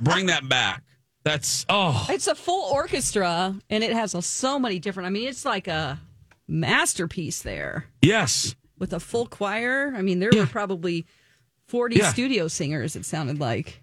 bring 0.00 0.26
that 0.26 0.48
back. 0.48 0.82
That's 1.24 1.66
oh, 1.68 2.06
It's 2.08 2.28
a 2.28 2.34
full 2.34 2.72
orchestra 2.72 3.54
and 3.68 3.84
it 3.84 3.92
has 3.92 4.14
a, 4.14 4.22
so 4.22 4.58
many 4.58 4.78
different. 4.78 5.08
I 5.08 5.10
mean, 5.10 5.28
it's 5.28 5.44
like 5.44 5.66
a 5.66 5.98
masterpiece 6.46 7.42
there 7.42 7.86
yes. 8.00 8.54
with 8.78 8.92
a 8.92 9.00
full 9.00 9.26
choir. 9.26 9.92
I 9.94 10.00
mean, 10.00 10.20
there 10.20 10.30
were 10.34 10.46
probably 10.46 11.06
40 11.66 11.96
Yeah. 11.96 12.12
studio 12.12 12.48
singers, 12.48 12.96
it 12.96 13.04
sounded 13.04 13.40
like. 13.40 13.82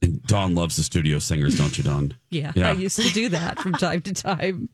And 0.00 0.22
Dawn 0.22 0.54
loves 0.54 0.76
the 0.76 0.82
studio 0.84 1.18
singers, 1.18 1.58
don't 1.58 1.76
you, 1.76 1.84
Dawn? 1.84 2.14
Yeah, 2.30 2.52
Yeah. 2.54 2.70
I 2.70 2.72
used 2.72 3.00
to 3.00 3.12
do 3.12 3.28
that 3.30 3.58
from 3.58 3.72
time 3.74 4.00
to 4.02 4.14
time. 4.14 4.68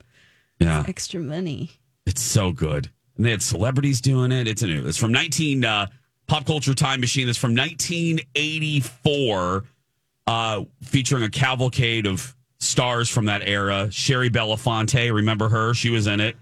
Yeah. 0.61 0.85
Extra 0.87 1.21
money. 1.21 1.71
It's 2.07 2.23
so 2.23 2.53
good. 2.53 2.91
And 3.17 3.25
they 3.25 3.31
had 3.31 3.43
celebrities 3.43 4.01
doing 4.01 4.31
it. 4.31 4.47
It's 4.47 4.63
a 4.63 4.67
new. 4.67 4.87
It's 4.87 4.99
from 4.99 5.11
19 5.11 5.65
uh, 5.65 5.87
Pop 6.27 6.47
Culture 6.47 6.75
Time 6.75 7.01
Machine. 7.01 7.29
It's 7.29 7.39
from 7.39 7.55
1984, 7.55 9.65
uh, 10.27 10.65
featuring 10.83 11.23
a 11.23 11.31
cavalcade 11.31 12.07
of 12.07 12.35
stars 12.59 13.09
from 13.11 13.27
that 13.27 13.43
era. 13.47 13.91
Shari 13.91 14.31
Belafonte, 14.31 15.13
remember 15.13 15.49
her? 15.49 15.75
She 15.75 15.91
was 15.91 16.07
in 16.07 16.21
it. 16.21 16.37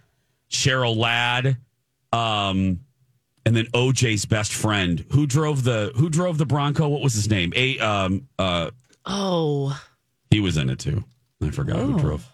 Cheryl 0.51 0.97
Ladd, 0.97 1.57
um, 2.13 2.81
and 3.45 3.57
then 3.57 3.65
OJ's 3.73 4.25
best 4.27 4.53
friend, 4.53 5.05
who 5.13 5.27
drove 5.27 5.65
the 5.65 5.93
who 5.97 6.09
drove 6.11 6.39
the 6.39 6.47
Bronco. 6.47 6.89
What 6.89 7.01
was 7.03 7.15
his 7.15 7.29
name? 7.31 7.53
A 7.57 7.79
um 7.79 8.29
uh 8.39 8.71
Oh, 9.07 9.81
he 10.31 10.41
was 10.41 10.57
in 10.59 10.69
it 10.71 10.79
too. 10.79 11.05
I 11.43 11.51
forgot 11.51 11.77
who 11.77 11.95
Oh. 11.95 11.99
drove. 11.99 12.29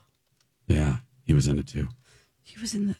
Yeah, 0.66 0.96
he 1.24 1.32
was 1.32 1.46
in 1.46 1.58
it 1.58 1.66
too. 1.68 1.88
He 2.42 2.60
was 2.60 2.74
in 2.74 2.88
the. 2.88 2.96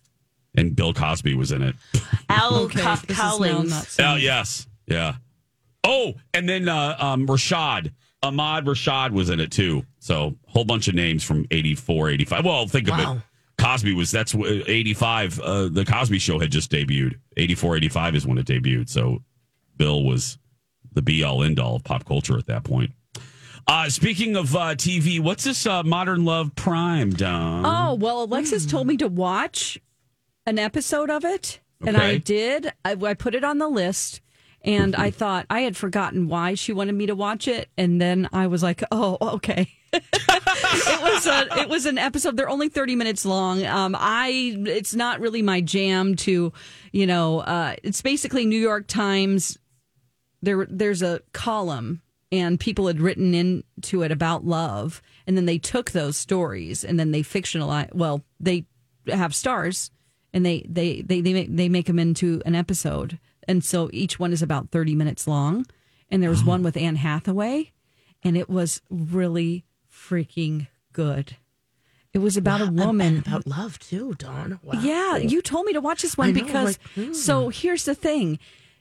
And 0.59 0.75
Bill 0.75 0.93
Cosby 0.93 1.35
was 1.35 1.53
in 1.53 1.63
it. 1.63 1.75
Al 2.29 2.57
Okay, 2.65 2.81
Co- 2.81 2.91
this 2.97 3.03
is 3.05 3.09
now 3.09 3.15
Cowlings. 3.15 3.99
not 3.99 4.13
Oh, 4.13 4.17
yes. 4.17 4.67
Yeah. 4.87 5.15
Oh, 5.85 6.15
and 6.35 6.49
then 6.49 6.69
uh, 6.69 6.97
um, 6.99 7.27
Rashad. 7.27 7.93
Ahmad 8.23 8.65
Rashad 8.67 9.13
was 9.13 9.31
in 9.31 9.39
it 9.39 9.53
too. 9.53 9.85
So, 10.01 10.37
a 10.49 10.51
whole 10.51 10.65
bunch 10.65 10.89
of 10.89 10.95
names 10.95 11.23
from 11.23 11.47
84, 11.51 12.11
85. 12.11 12.45
Well, 12.45 12.67
think 12.67 12.91
of 12.91 12.99
it. 12.99 13.23
Cosby 13.59 13.93
was, 13.93 14.11
that's 14.11 14.35
85. 14.35 15.41
Uh, 15.41 15.69
the 15.69 15.85
Cosby 15.85 16.19
show 16.19 16.39
had 16.39 16.51
just 16.51 16.71
debuted. 16.71 17.15
84, 17.37 17.77
85 17.77 18.15
is 18.17 18.27
when 18.27 18.39
it 18.39 18.47
debuted. 18.47 18.89
So, 18.89 19.23
Bill 19.77 20.03
was 20.03 20.39
the 20.93 21.03
be 21.03 21.23
all 21.23 21.45
end 21.45 21.61
all 21.61 21.77
of 21.77 21.85
pop 21.85 22.05
culture 22.05 22.37
at 22.37 22.47
that 22.47 22.65
point. 22.65 22.91
Uh, 23.69 23.89
speaking 23.91 24.35
of 24.35 24.57
uh, 24.57 24.75
TV, 24.75 25.21
what's 25.21 25.45
this 25.45 25.67
uh, 25.67 25.83
Modern 25.83 26.25
Love 26.25 26.55
Prime, 26.57 27.11
Dawn? 27.11 27.65
Oh, 27.67 27.95
well, 27.95 28.25
Alexis 28.25 28.65
told 28.67 28.87
me 28.87 28.97
to 28.97 29.09
watch 29.09 29.79
an 30.49 30.59
episode 30.59 31.11
of 31.11 31.25
it, 31.25 31.61
and 31.85 31.97
I 31.97 32.17
did. 32.17 32.73
I, 32.85 32.93
I 32.93 33.15
put 33.15 33.35
it 33.35 33.45
on 33.45 33.59
the 33.59 33.69
list, 33.69 34.21
and 34.63 34.97
I 34.97 35.11
thought 35.11 35.47
I 35.51 35.61
had 35.61 35.77
forgotten 35.77 36.29
why 36.29 36.55
she 36.55 36.73
wanted 36.73 36.95
me 36.95 37.07
to 37.07 37.15
watch 37.15 37.47
it, 37.47 37.69
and 37.77 38.01
then 38.01 38.29
I 38.33 38.47
was 38.47 38.63
like, 38.63 38.83
"Oh, 38.91 39.19
okay." 39.21 39.69
it 39.93 41.03
was 41.03 41.27
a, 41.27 41.61
it 41.61 41.69
was 41.69 41.87
an 41.87 41.99
episode. 41.99 42.37
They're 42.37 42.49
only 42.49 42.71
thirty 42.71 42.97
minutes 42.97 43.27
long. 43.27 43.65
Um, 43.67 43.95
I 43.99 44.57
it's 44.67 44.95
not 44.95 45.21
really 45.21 45.43
my 45.43 45.61
jam 45.61 46.17
to, 46.17 46.53
you 46.93 47.07
know. 47.07 47.41
Uh, 47.41 47.77
it's 47.83 48.01
basically 48.01 48.47
New 48.47 48.61
York 48.61 48.87
Times 48.87 49.59
there 50.43 50.67
there's 50.69 51.03
a 51.03 51.21
column 51.33 52.01
and 52.31 52.61
people 52.61 52.87
had 52.87 53.01
written 53.01 53.35
into 53.35 54.03
it 54.03 54.13
about 54.13 54.45
love 54.45 55.03
and 55.27 55.37
then 55.37 55.47
they 55.47 55.59
took 55.59 55.91
those 55.91 56.17
stories 56.17 56.85
and 56.85 56.99
then 56.99 57.11
they 57.11 57.23
fictionalize 57.23 57.93
well 57.95 58.23
they 58.39 58.65
have 59.09 59.35
stars 59.35 59.91
and 60.33 60.45
they 60.45 60.65
they 60.69 61.03
they 61.03 61.21
they 61.21 61.33
make, 61.33 61.57
they 61.57 61.69
make 61.69 61.87
them 61.87 61.99
into 61.99 62.43
an 62.47 62.55
episode 62.55 63.19
and 63.47 63.65
so 63.65 63.89
each 63.93 64.19
one 64.19 64.33
is 64.33 64.43
about 64.43 64.71
30 64.71 64.95
minutes 64.95 65.27
long 65.27 65.67
and 66.11 66.23
there 66.23 66.31
was 66.31 66.45
one 66.45 66.63
with 66.63 66.77
Anne 66.77 66.97
Hathaway 66.97 67.73
and 68.23 68.37
it 68.37 68.49
was 68.49 68.83
really 68.91 69.65
freaking 69.91 70.69
good 70.93 71.37
it 72.15 72.19
was 72.19 72.37
about 72.37 72.61
a 72.61 72.71
woman 72.71 73.19
about 73.19 73.47
love 73.47 73.79
too, 73.79 74.15
Dawn. 74.15 74.59
Wow. 74.63 74.81
yeah, 74.81 75.17
you 75.17 75.43
told 75.43 75.67
me 75.67 75.75
to 75.75 75.81
watch 75.81 76.03
this 76.03 76.17
one 76.17 76.33
know, 76.33 76.43
because 76.43 76.79
like, 76.97 77.07
hmm. 77.07 77.13
so 77.13 77.49
here's 77.51 77.85
the 77.85 77.95
thing. 77.95 78.39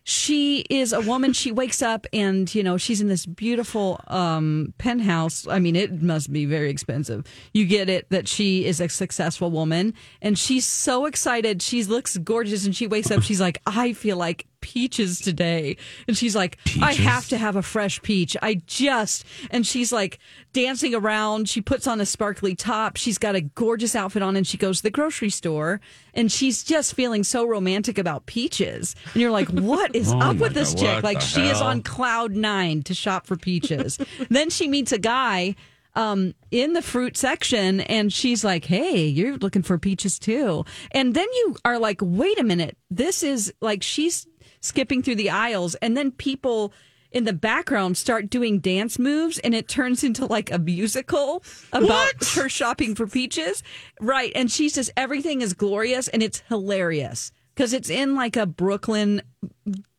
She 0.09 0.59
is 0.69 0.93
a 0.93 1.01
woman. 1.01 1.33
She 1.33 1.51
wakes 1.51 1.81
up 1.81 2.07
and, 2.13 2.55
you 2.55 2.63
know, 2.63 2.77
she's 2.77 3.01
in 3.01 3.09
this 3.09 3.25
beautiful 3.25 3.99
um, 4.07 4.73
penthouse. 4.77 5.45
I 5.45 5.59
mean, 5.59 5.75
it 5.75 6.01
must 6.01 6.31
be 6.31 6.45
very 6.45 6.69
expensive. 6.69 7.25
You 7.53 7.65
get 7.65 7.89
it 7.89 8.09
that 8.09 8.25
she 8.25 8.65
is 8.65 8.79
a 8.79 8.87
successful 8.87 9.51
woman 9.51 9.93
and 10.21 10.39
she's 10.39 10.65
so 10.65 11.07
excited. 11.07 11.61
She 11.61 11.83
looks 11.83 12.15
gorgeous 12.15 12.65
and 12.65 12.73
she 12.73 12.87
wakes 12.87 13.11
up. 13.11 13.21
She's 13.21 13.41
like, 13.41 13.61
I 13.65 13.91
feel 13.91 14.15
like 14.15 14.47
peaches 14.67 15.21
today. 15.21 15.77
And 16.09 16.17
she's 16.17 16.35
like, 16.35 16.57
I 16.81 16.91
have 16.93 17.29
to 17.29 17.37
have 17.37 17.55
a 17.55 17.61
fresh 17.61 18.01
peach. 18.01 18.35
I 18.41 18.55
just, 18.65 19.23
and 19.49 19.65
she's 19.65 19.93
like 19.93 20.19
dancing 20.51 20.93
around. 20.93 21.47
She 21.47 21.61
puts 21.61 21.87
on 21.87 22.01
a 22.01 22.05
sparkly 22.05 22.53
top. 22.53 22.97
She's 22.97 23.17
got 23.17 23.35
a 23.35 23.41
gorgeous 23.41 23.95
outfit 23.95 24.21
on 24.21 24.35
and 24.35 24.45
she 24.45 24.57
goes 24.57 24.77
to 24.77 24.83
the 24.83 24.91
grocery 24.91 25.29
store 25.29 25.79
and 26.13 26.29
she's 26.29 26.63
just 26.65 26.95
feeling 26.95 27.23
so 27.23 27.47
romantic 27.47 27.97
about 27.97 28.25
peaches. 28.25 28.93
And 29.13 29.21
you're 29.21 29.31
like, 29.31 29.47
what 29.47 29.95
is 29.95 30.11
Oh 30.17 30.19
up 30.19 30.37
with 30.37 30.53
this 30.53 30.73
God, 30.73 30.81
chick? 30.81 31.03
Like 31.03 31.21
she 31.21 31.47
is 31.47 31.61
on 31.61 31.81
cloud 31.81 32.33
nine 32.33 32.83
to 32.83 32.93
shop 32.93 33.25
for 33.25 33.37
peaches. 33.37 33.97
then 34.29 34.49
she 34.49 34.67
meets 34.67 34.91
a 34.91 34.97
guy 34.97 35.55
um, 35.97 36.35
in 36.51 36.73
the 36.73 36.81
fruit 36.81 37.17
section 37.17 37.81
and 37.81 38.13
she's 38.13 38.43
like, 38.45 38.63
Hey, 38.63 39.07
you're 39.07 39.35
looking 39.37 39.63
for 39.63 39.77
peaches 39.77 40.19
too. 40.19 40.63
And 40.91 41.13
then 41.13 41.27
you 41.33 41.57
are 41.65 41.79
like, 41.79 41.99
wait 42.01 42.39
a 42.39 42.43
minute. 42.43 42.77
This 42.91 43.23
is 43.23 43.51
like 43.61 43.81
she's 43.83 44.27
skipping 44.61 45.03
through 45.03 45.15
the 45.15 45.29
aisles 45.29 45.75
and 45.75 45.95
then 45.95 46.11
people 46.11 46.73
in 47.11 47.23
the 47.23 47.33
background 47.33 47.97
start 47.97 48.29
doing 48.29 48.59
dance 48.59 48.99
moves 48.99 49.39
and 49.39 49.55
it 49.55 49.67
turns 49.67 50.03
into 50.03 50.25
like 50.25 50.51
a 50.51 50.59
musical 50.59 51.43
about 51.71 52.13
her 52.35 52.49
shopping 52.49 52.95
for 52.95 53.07
peaches. 53.07 53.63
Right. 54.01 54.31
And 54.35 54.51
she 54.51 54.69
says 54.69 54.91
everything 54.97 55.41
is 55.41 55.53
glorious 55.53 56.07
and 56.07 56.21
it's 56.21 56.43
hilarious 56.49 57.31
because 57.55 57.73
it's 57.73 57.89
in 57.89 58.15
like 58.15 58.35
a 58.35 58.45
Brooklyn 58.45 59.21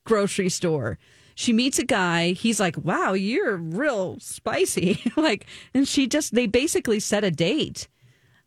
grocery 0.04 0.48
store. 0.48 0.98
She 1.34 1.52
meets 1.52 1.78
a 1.78 1.84
guy. 1.84 2.32
He's 2.32 2.58
like, 2.58 2.76
"Wow, 2.76 3.12
you're 3.12 3.56
real 3.56 4.18
spicy." 4.18 5.00
like, 5.16 5.46
and 5.72 5.86
she 5.86 6.08
just 6.08 6.34
they 6.34 6.46
basically 6.46 6.98
set 6.98 7.22
a 7.22 7.30
date. 7.30 7.86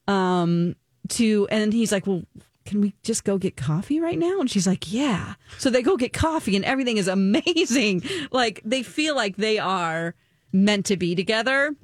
Um, 0.10 0.76
to 1.10 1.47
and 1.50 1.71
he's 1.71 1.93
like, 1.93 2.06
"Well, 2.06 2.24
can 2.65 2.82
we 2.82 2.93
just 3.04 3.24
go 3.24 3.38
get 3.38 3.58
coffee 3.58 4.00
right 4.00 4.19
now?" 4.19 4.39
And 4.39 4.50
she's 4.50 4.67
like, 4.67 4.91
"Yeah." 4.91 5.36
So 5.58 5.69
they 5.69 5.82
go 5.82 5.97
get 5.97 6.13
coffee, 6.13 6.56
and 6.56 6.65
everything 6.65 6.97
is 6.97 7.08
amazing. 7.10 8.04
Like 8.32 8.62
they 8.63 8.84
feel 8.84 9.15
like 9.15 9.38
they 9.38 9.60
are 9.60 10.15
meant 10.52 10.86
to 10.88 10.97
be 10.97 11.15
together. 11.15 11.76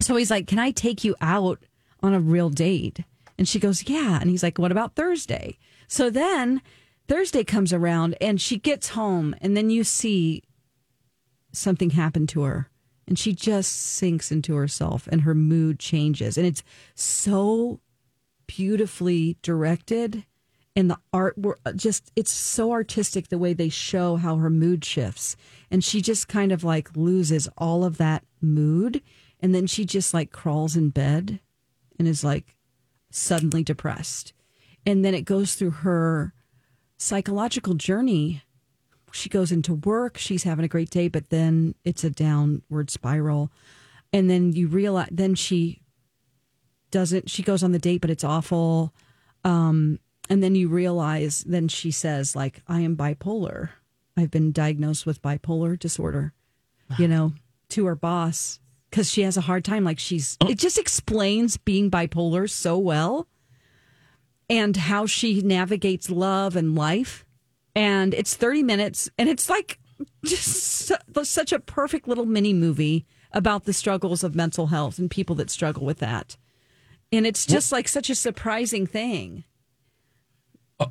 So 0.00 0.16
he's 0.16 0.30
like, 0.30 0.46
Can 0.46 0.58
I 0.58 0.70
take 0.70 1.04
you 1.04 1.14
out 1.20 1.60
on 2.02 2.14
a 2.14 2.20
real 2.20 2.50
date? 2.50 3.00
And 3.38 3.48
she 3.48 3.58
goes, 3.58 3.88
Yeah. 3.88 4.18
And 4.20 4.30
he's 4.30 4.42
like, 4.42 4.58
What 4.58 4.72
about 4.72 4.96
Thursday? 4.96 5.58
So 5.86 6.10
then 6.10 6.62
Thursday 7.08 7.44
comes 7.44 7.72
around 7.72 8.16
and 8.20 8.40
she 8.40 8.58
gets 8.58 8.90
home, 8.90 9.34
and 9.40 9.56
then 9.56 9.70
you 9.70 9.84
see 9.84 10.42
something 11.52 11.90
happen 11.90 12.26
to 12.28 12.42
her. 12.42 12.68
And 13.06 13.18
she 13.18 13.32
just 13.32 13.74
sinks 13.74 14.30
into 14.30 14.54
herself 14.54 15.08
and 15.10 15.22
her 15.22 15.34
mood 15.34 15.80
changes. 15.80 16.38
And 16.38 16.46
it's 16.46 16.62
so 16.94 17.80
beautifully 18.56 19.36
directed. 19.42 20.24
And 20.74 20.90
the 20.90 20.98
art 21.12 21.38
were 21.38 21.58
just, 21.76 22.10
it's 22.16 22.32
so 22.32 22.72
artistic 22.72 23.28
the 23.28 23.38
way 23.38 23.52
they 23.52 23.68
show 23.68 24.16
how 24.16 24.36
her 24.36 24.50
mood 24.50 24.84
shifts. 24.84 25.36
And 25.70 25.84
she 25.84 26.00
just 26.00 26.26
kind 26.26 26.50
of 26.50 26.64
like 26.64 26.96
loses 26.96 27.48
all 27.56 27.84
of 27.84 27.96
that 27.98 28.24
mood. 28.40 29.02
And 29.38 29.54
then 29.54 29.68
she 29.68 29.84
just 29.84 30.12
like 30.12 30.32
crawls 30.32 30.74
in 30.74 30.90
bed 30.90 31.38
and 31.96 32.08
is 32.08 32.24
like 32.24 32.56
suddenly 33.10 33.62
depressed. 33.62 34.32
And 34.84 35.04
then 35.04 35.14
it 35.14 35.24
goes 35.24 35.54
through 35.54 35.70
her 35.70 36.32
psychological 36.96 37.74
journey. 37.74 38.42
She 39.12 39.28
goes 39.28 39.52
into 39.52 39.74
work, 39.74 40.18
she's 40.18 40.42
having 40.42 40.64
a 40.64 40.68
great 40.68 40.90
day, 40.90 41.06
but 41.06 41.30
then 41.30 41.76
it's 41.84 42.02
a 42.02 42.10
downward 42.10 42.90
spiral. 42.90 43.52
And 44.12 44.28
then 44.28 44.52
you 44.52 44.66
realize, 44.66 45.08
then 45.12 45.36
she 45.36 45.82
doesn't, 46.90 47.30
she 47.30 47.42
goes 47.42 47.62
on 47.62 47.72
the 47.72 47.78
date, 47.78 48.00
but 48.00 48.10
it's 48.10 48.24
awful. 48.24 48.92
Um, 49.44 49.98
and 50.28 50.42
then 50.42 50.54
you 50.54 50.68
realize, 50.68 51.44
then 51.46 51.68
she 51.68 51.90
says, 51.90 52.36
like, 52.36 52.62
I 52.68 52.80
am 52.80 52.96
bipolar. 52.96 53.70
I've 54.16 54.30
been 54.30 54.52
diagnosed 54.52 55.06
with 55.06 55.22
bipolar 55.22 55.78
disorder, 55.78 56.32
you 56.98 57.08
know, 57.08 57.32
to 57.70 57.86
her 57.86 57.94
boss 57.94 58.60
because 58.90 59.10
she 59.10 59.22
has 59.22 59.36
a 59.36 59.42
hard 59.42 59.64
time. 59.64 59.84
Like, 59.84 59.98
she's, 59.98 60.36
it 60.48 60.58
just 60.58 60.78
explains 60.78 61.56
being 61.56 61.90
bipolar 61.90 62.48
so 62.48 62.76
well 62.76 63.28
and 64.48 64.76
how 64.76 65.06
she 65.06 65.40
navigates 65.40 66.10
love 66.10 66.56
and 66.56 66.74
life. 66.74 67.24
And 67.74 68.12
it's 68.12 68.34
30 68.34 68.64
minutes, 68.64 69.08
and 69.16 69.28
it's 69.28 69.48
like 69.48 69.78
just 70.24 70.46
su- 70.48 71.24
such 71.24 71.52
a 71.52 71.60
perfect 71.60 72.08
little 72.08 72.26
mini 72.26 72.52
movie 72.52 73.06
about 73.32 73.64
the 73.64 73.72
struggles 73.72 74.24
of 74.24 74.34
mental 74.34 74.66
health 74.66 74.98
and 74.98 75.10
people 75.10 75.36
that 75.36 75.50
struggle 75.50 75.84
with 75.84 75.98
that. 75.98 76.36
And 77.12 77.26
it's 77.26 77.44
just 77.46 77.72
like 77.72 77.88
such 77.88 78.08
a 78.10 78.14
surprising 78.14 78.86
thing. 78.86 79.44
Uh, 80.78 80.86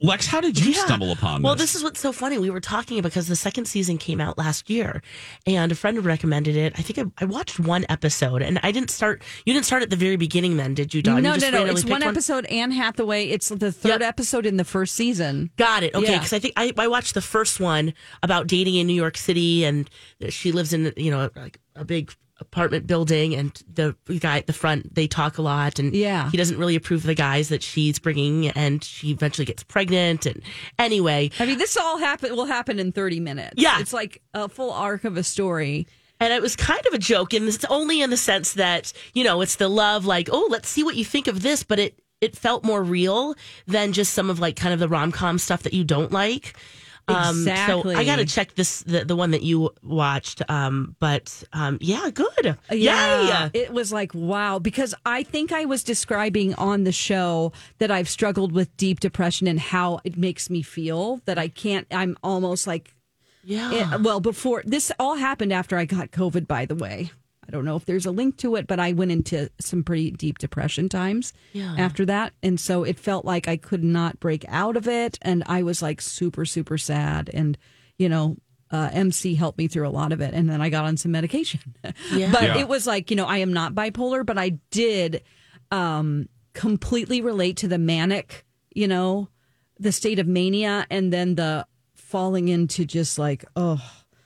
Lex, 0.00 0.26
how 0.26 0.40
did 0.40 0.56
you 0.58 0.72
Yeah. 0.72 0.84
stumble 0.84 1.10
upon 1.10 1.42
Well, 1.42 1.56
this? 1.56 1.72
this 1.72 1.74
is 1.76 1.82
what's 1.82 1.98
so 1.98 2.12
funny. 2.12 2.38
We 2.38 2.48
were 2.50 2.60
talking 2.60 3.02
because 3.02 3.26
the 3.26 3.34
second 3.34 3.64
season 3.66 3.98
came 3.98 4.20
out 4.20 4.38
last 4.38 4.70
year, 4.70 5.02
and 5.44 5.72
a 5.72 5.74
friend 5.74 6.04
recommended 6.04 6.54
it. 6.54 6.74
I 6.78 6.82
think 6.82 7.08
I, 7.20 7.24
I 7.24 7.26
watched 7.26 7.58
one 7.58 7.84
episode, 7.88 8.40
and 8.40 8.60
I 8.62 8.70
didn't 8.70 8.90
start. 8.90 9.20
You 9.44 9.52
didn't 9.52 9.66
start 9.66 9.82
at 9.82 9.90
the 9.90 9.96
very 9.96 10.14
beginning, 10.16 10.58
then, 10.58 10.74
did 10.74 10.94
you, 10.94 11.02
Dawn? 11.02 11.22
no, 11.24 11.34
you 11.34 11.40
just 11.40 11.52
no, 11.52 11.64
no. 11.64 11.72
It's 11.72 11.84
one 11.84 12.04
episode. 12.04 12.46
Anne 12.46 12.70
Hathaway. 12.70 13.26
It's 13.26 13.48
the 13.48 13.72
third 13.72 14.00
episode 14.02 14.46
in 14.46 14.58
the 14.58 14.64
first 14.64 14.94
season. 14.94 15.50
Got 15.56 15.82
it. 15.82 15.92
Okay, 15.94 16.12
Yeah. 16.12 16.18
because 16.18 16.32
I 16.32 16.38
think 16.38 16.54
I, 16.56 16.72
I 16.78 16.86
watched 16.86 17.14
the 17.14 17.20
first 17.20 17.58
one 17.58 17.94
about 18.22 18.46
dating 18.46 18.76
in 18.76 18.86
New 18.86 18.94
York 18.94 19.16
City, 19.16 19.64
and 19.64 19.90
she 20.28 20.52
lives 20.52 20.72
in 20.72 20.92
you 20.96 21.10
know 21.10 21.30
like 21.34 21.58
a 21.74 21.84
big 21.84 22.12
apartment 22.42 22.86
building, 22.86 23.34
and 23.34 23.50
the 23.72 23.96
guy 24.20 24.36
at 24.38 24.46
the 24.46 24.52
front 24.52 24.94
they 24.94 25.06
talk 25.06 25.38
a 25.38 25.42
lot, 25.42 25.78
and 25.78 25.94
Yeah. 25.94 26.30
he 26.30 26.36
doesn't 26.36 26.58
really 26.58 26.76
approve 26.76 27.00
of 27.00 27.06
the 27.06 27.14
guys 27.14 27.48
that 27.48 27.62
she's 27.62 27.98
bringing, 27.98 28.48
and 28.48 28.84
she 28.84 29.10
eventually 29.10 29.46
gets 29.46 29.62
pregnant, 29.62 30.26
and 30.26 30.42
anyway, 30.78 31.30
I 31.38 31.46
mean, 31.46 31.58
this 31.58 31.76
all 31.76 31.98
happen 31.98 32.36
will 32.36 32.44
happen 32.44 32.78
in 32.78 32.92
30 32.92 33.20
minutes. 33.20 33.54
Yeah. 33.56 33.78
It's 33.80 33.92
like 33.92 34.20
a 34.34 34.48
full 34.48 34.72
arc 34.72 35.04
of 35.04 35.16
a 35.16 35.22
story. 35.22 35.86
And 36.20 36.32
it 36.32 36.40
was 36.40 36.54
kind 36.54 36.84
of 36.86 36.92
a 36.94 36.98
joke, 36.98 37.32
and 37.32 37.48
it's 37.48 37.64
only 37.64 38.00
in 38.00 38.10
the 38.10 38.16
sense 38.16 38.52
that 38.52 38.92
you 39.12 39.24
know 39.24 39.40
it's 39.40 39.56
the 39.56 39.66
love, 39.68 40.06
like 40.06 40.28
oh, 40.30 40.46
let's 40.50 40.68
see 40.68 40.84
what 40.84 40.94
you 40.94 41.04
think 41.04 41.26
of 41.26 41.42
this, 41.42 41.64
but 41.64 41.80
it 41.80 41.98
it 42.20 42.36
felt 42.36 42.62
more 42.64 42.80
real 42.84 43.34
than 43.66 43.92
just 43.92 44.14
some 44.14 44.30
of 44.30 44.38
like 44.38 44.54
kind 44.54 44.72
of 44.72 44.78
the 44.78 44.88
rom 44.88 45.10
com 45.10 45.36
stuff 45.38 45.64
that 45.64 45.74
you 45.74 45.82
don't 45.82 46.12
like. 46.12 46.54
Exactly. 47.08 47.94
So 47.94 48.00
I 48.00 48.04
got 48.04 48.16
to 48.16 48.24
check 48.24 48.54
this 48.54 48.80
the, 48.82 49.04
the 49.04 49.16
one 49.16 49.32
that 49.32 49.42
you 49.42 49.70
watched. 49.82 50.42
Um, 50.48 50.96
but 51.00 51.42
um, 51.52 51.78
yeah, 51.80 52.10
good. 52.12 52.56
Yeah, 52.70 53.50
Yay. 53.54 53.60
it 53.60 53.72
was 53.72 53.92
like 53.92 54.12
wow 54.14 54.58
because 54.58 54.94
I 55.04 55.22
think 55.22 55.52
I 55.52 55.64
was 55.64 55.82
describing 55.84 56.54
on 56.54 56.84
the 56.84 56.92
show 56.92 57.52
that 57.78 57.90
I've 57.90 58.08
struggled 58.08 58.52
with 58.52 58.74
deep 58.76 59.00
depression 59.00 59.46
and 59.46 59.58
how 59.58 60.00
it 60.04 60.16
makes 60.16 60.48
me 60.48 60.62
feel 60.62 61.20
that 61.24 61.38
I 61.38 61.48
can't. 61.48 61.86
I'm 61.90 62.16
almost 62.22 62.66
like 62.66 62.94
Yeah. 63.44 63.94
it- 63.94 64.00
well 64.02 64.20
before 64.20 64.62
this 64.64 64.92
all 64.98 65.16
happened 65.16 65.52
after 65.52 65.76
I 65.76 65.84
got 65.84 66.10
COVID. 66.12 66.46
By 66.46 66.66
the 66.66 66.74
way, 66.76 67.10
I 67.46 67.50
don't 67.50 67.64
know 67.64 67.76
if 67.76 67.84
there's 67.86 68.06
a 68.06 68.10
link 68.12 68.36
to 68.38 68.54
it, 68.56 68.66
but 68.66 68.78
I 68.78 68.92
went 68.92 69.10
into 69.10 69.50
some 69.60 69.82
pretty 69.82 70.10
deep 70.12 70.38
depression 70.38 70.88
times 70.88 71.32
Yeah. 71.52 71.74
after 71.76 72.04
that, 72.06 72.32
and 72.42 72.58
so 72.60 72.84
it 72.84 72.98
felt 72.98 73.24
like 73.24 73.48
I 73.48 73.56
could 73.56 73.82
not 73.82 74.20
break 74.20 74.44
out 74.48 74.76
of 74.76 74.86
it, 74.86 75.18
and 75.22 75.42
I 75.46 75.62
was 75.62 75.82
like 75.82 76.00
super 76.00 76.44
super 76.44 76.78
sad, 76.78 77.30
and 77.32 77.58
you 77.98 78.08
know. 78.08 78.36
Uh, 78.74 78.88
MC 78.94 79.34
helped 79.34 79.58
me 79.58 79.68
through 79.68 79.86
a 79.86 79.90
lot 79.90 80.12
of 80.12 80.22
it, 80.22 80.32
and 80.32 80.48
then 80.48 80.62
I 80.62 80.70
got 80.70 80.86
on 80.86 80.96
some 80.96 81.12
medication. 81.12 81.60
Yeah. 82.14 82.32
but 82.32 82.42
Yeah. 82.42 82.58
it 82.60 82.68
was 82.68 82.86
like 82.86 83.10
you 83.10 83.16
know 83.18 83.26
I 83.26 83.36
am 83.38 83.52
not 83.52 83.74
bipolar, 83.74 84.24
but 84.24 84.38
I 84.38 84.58
did 84.70 85.20
um, 85.70 86.26
completely 86.54 87.20
relate 87.20 87.58
to 87.58 87.68
the 87.68 87.76
manic, 87.76 88.46
you 88.74 88.88
know, 88.88 89.28
the 89.78 89.92
state 89.92 90.18
of 90.18 90.26
mania, 90.26 90.86
and 90.88 91.12
then 91.12 91.34
the 91.34 91.66
falling 91.94 92.48
into 92.48 92.86
just 92.86 93.18
like 93.18 93.44
oh 93.56 93.78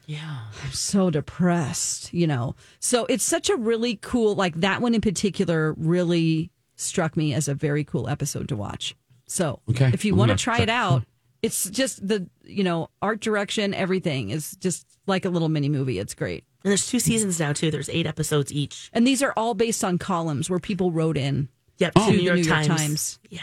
yeah. 0.07 0.39
I'm 0.65 0.73
so 0.73 1.11
depressed, 1.11 2.13
you 2.15 2.27
know. 2.27 2.55
So 2.81 3.07
it's 3.07 3.25
such 3.25 3.51
a 3.51 3.57
really 3.57 3.97
cool, 3.97 4.35
like 4.35 4.55
that 4.61 4.81
one 4.81 4.95
in 4.95 5.01
particular 5.01 5.75
really 5.77 6.51
struck 6.77 7.17
me 7.17 7.35
as 7.35 7.49
a 7.49 7.55
very 7.55 7.85
cool 7.85 8.09
episode 8.09 8.49
to 8.49 8.57
watch. 8.57 8.95
So 9.27 9.61
Okay. 9.71 9.91
if 9.93 10.05
you 10.05 10.15
want 10.15 10.31
to 10.31 10.37
try 10.37 10.55
check 10.59 10.63
it 10.65 10.71
out, 10.71 11.05
it's 11.43 11.69
just 11.71 12.07
the, 12.07 12.29
you 12.45 12.65
know, 12.65 12.89
art 13.03 13.21
direction, 13.21 13.75
everything 13.75 14.31
is 14.31 14.53
just 14.57 14.87
like 15.07 15.25
a 15.25 15.29
little 15.31 15.49
mini 15.49 15.69
movie. 15.69 15.99
It's 15.99 16.15
great. 16.15 16.45
And 16.65 16.71
there's 16.71 16.87
two 16.89 16.99
seasons 17.01 17.39
now 17.39 17.53
too. 17.53 17.71
There's 17.71 17.89
eight 17.89 18.07
episodes 18.07 18.53
each. 18.53 18.91
And 18.93 19.07
these 19.07 19.23
are 19.23 19.33
all 19.37 19.55
based 19.55 19.85
on 19.85 19.99
columns 19.99 20.49
where 20.51 20.59
people 20.59 20.91
wrote 20.91 21.17
in. 21.17 21.49
Yep. 21.79 21.95
To 21.95 22.01
to 22.01 22.11
New 22.11 22.19
York, 22.19 22.37
New 22.39 22.43
York 22.45 22.65
Times. 22.67 22.81
Times. 22.81 23.19
Yeah. 23.31 23.41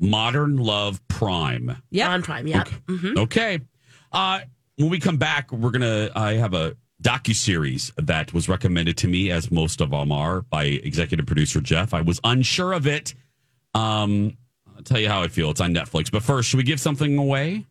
Modern 0.00 0.56
Love 0.56 1.06
Prime. 1.08 1.76
Yeah. 1.90 2.10
On 2.10 2.22
Prime. 2.22 2.46
Yep. 2.46 2.68
hmm 2.88 3.18
Okay. 3.18 3.60
Uh, 4.12 4.40
when 4.76 4.90
we 4.90 4.98
come 5.00 5.16
back, 5.16 5.52
we're 5.52 5.70
gonna. 5.70 6.10
I 6.14 6.34
have 6.34 6.54
a 6.54 6.76
docu 7.02 7.34
series 7.34 7.92
that 7.96 8.32
was 8.32 8.48
recommended 8.48 8.96
to 8.98 9.08
me, 9.08 9.30
as 9.30 9.50
most 9.50 9.80
of 9.80 9.90
them 9.90 10.12
are, 10.12 10.42
by 10.42 10.64
executive 10.64 11.26
producer 11.26 11.60
Jeff. 11.60 11.92
I 11.94 12.02
was 12.02 12.20
unsure 12.24 12.72
of 12.72 12.86
it. 12.86 13.14
Um, 13.74 14.36
I'll 14.74 14.82
tell 14.82 15.00
you 15.00 15.08
how 15.08 15.22
I 15.22 15.28
feel. 15.28 15.50
It's 15.50 15.60
on 15.60 15.74
Netflix. 15.74 16.10
But 16.10 16.22
first, 16.22 16.48
should 16.48 16.58
we 16.58 16.62
give 16.62 16.80
something 16.80 17.18
away? 17.18 17.66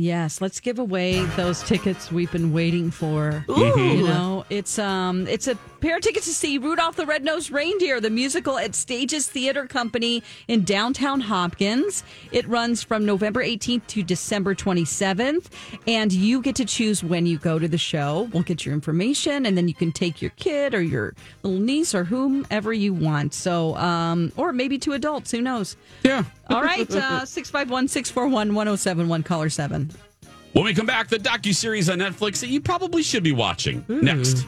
Yes, 0.00 0.40
let's 0.40 0.60
give 0.60 0.78
away 0.78 1.24
those 1.34 1.60
tickets 1.64 2.12
we've 2.12 2.30
been 2.30 2.52
waiting 2.52 2.92
for. 2.92 3.44
Ooh. 3.50 3.80
You 3.80 4.06
know, 4.06 4.44
it's 4.48 4.78
um 4.78 5.26
it's 5.26 5.48
a 5.48 5.56
pair 5.80 5.96
of 5.96 6.02
tickets 6.02 6.26
to 6.26 6.34
see 6.34 6.58
Rudolph 6.58 6.96
the 6.96 7.06
Red-Nosed 7.06 7.50
Reindeer, 7.50 8.00
the 8.00 8.10
musical 8.10 8.58
at 8.58 8.74
Stages 8.74 9.28
Theater 9.28 9.66
Company 9.66 10.22
in 10.48 10.64
downtown 10.64 11.20
Hopkins. 11.20 12.02
It 12.32 12.46
runs 12.48 12.82
from 12.82 13.06
November 13.06 13.44
18th 13.44 13.86
to 13.88 14.02
December 14.02 14.54
27th, 14.54 15.46
and 15.86 16.12
you 16.12 16.40
get 16.42 16.56
to 16.56 16.64
choose 16.64 17.04
when 17.04 17.26
you 17.26 17.38
go 17.38 17.58
to 17.58 17.68
the 17.68 17.78
show. 17.78 18.28
We'll 18.32 18.42
get 18.42 18.66
your 18.66 18.74
information 18.74 19.46
and 19.46 19.56
then 19.56 19.68
you 19.68 19.74
can 19.74 19.92
take 19.92 20.20
your 20.20 20.32
kid 20.32 20.74
or 20.74 20.82
your 20.82 21.14
little 21.42 21.60
niece 21.60 21.94
or 21.94 22.04
whomever 22.04 22.72
you 22.72 22.92
want. 22.92 23.32
So 23.34 23.76
um 23.76 24.32
or 24.36 24.52
maybe 24.52 24.78
two 24.78 24.94
adults, 24.94 25.30
who 25.30 25.40
knows. 25.40 25.76
Yeah. 26.02 26.24
All 26.50 26.62
right, 26.62 26.90
uh 26.90 27.20
651-641-1071 27.22 29.24
caller 29.24 29.48
7. 29.48 29.90
When 30.52 30.64
we 30.64 30.74
come 30.74 30.86
back, 30.86 31.08
the 31.08 31.18
docu 31.18 31.54
series 31.54 31.88
on 31.90 31.98
Netflix 31.98 32.40
that 32.40 32.48
you 32.48 32.60
probably 32.60 33.02
should 33.02 33.22
be 33.22 33.32
watching 33.32 33.84
next. 33.88 34.44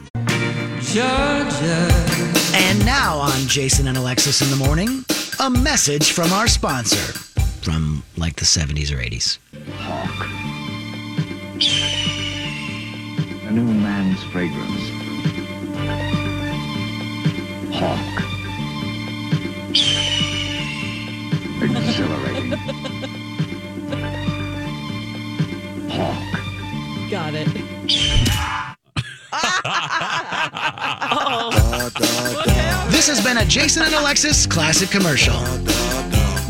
And 0.93 2.85
now 2.85 3.17
on 3.17 3.47
Jason 3.47 3.87
and 3.87 3.95
Alexis 3.95 4.41
in 4.41 4.49
the 4.49 4.57
morning, 4.57 5.05
a 5.39 5.49
message 5.49 6.11
from 6.11 6.33
our 6.33 6.49
sponsor 6.49 7.13
from 7.61 8.03
like 8.17 8.35
the 8.35 8.43
70s 8.43 8.91
or 8.91 8.97
80s. 8.97 9.37
Hawk. 9.77 10.27
A 13.47 13.51
new 13.53 13.63
man's 13.63 14.21
fragrance. 14.33 14.89
Hawk. 17.73 18.23
Exhilarating. 21.63 22.51
Hawk. 25.89 27.09
Got 27.09 27.33
it. 27.35 27.47
This 32.91 33.07
has 33.07 33.23
been 33.23 33.37
a 33.37 33.45
Jason 33.45 33.81
and 33.83 33.95
Alexis 33.95 34.45
classic 34.45 34.89
commercial. 34.91 35.33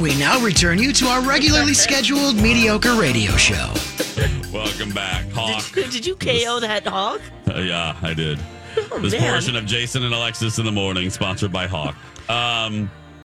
We 0.01 0.17
now 0.19 0.39
return 0.41 0.79
you 0.79 0.91
to 0.93 1.05
our 1.05 1.21
regularly 1.21 1.73
scheduled 1.73 2.35
mediocre 2.35 2.93
radio 2.95 3.31
show. 3.37 3.71
Welcome 4.51 4.91
back, 4.91 5.29
Hawk. 5.31 5.63
Did 5.73 6.05
you 6.05 6.15
KO 6.15 6.59
that 6.59 6.85
hog? 6.85 7.21
Uh, 7.47 7.59
yeah, 7.59 7.95
I 8.01 8.13
did. 8.13 8.37
this 8.99 9.13
man. 9.13 9.31
portion 9.31 9.55
of 9.55 9.65
Jason 9.65 10.03
and 10.03 10.13
Alexis 10.13 10.59
in 10.59 10.65
the 10.65 10.71
morning, 10.71 11.09
sponsored 11.09 11.53
by 11.53 11.67
Hawk. 11.67 11.95
Um, 12.29 12.91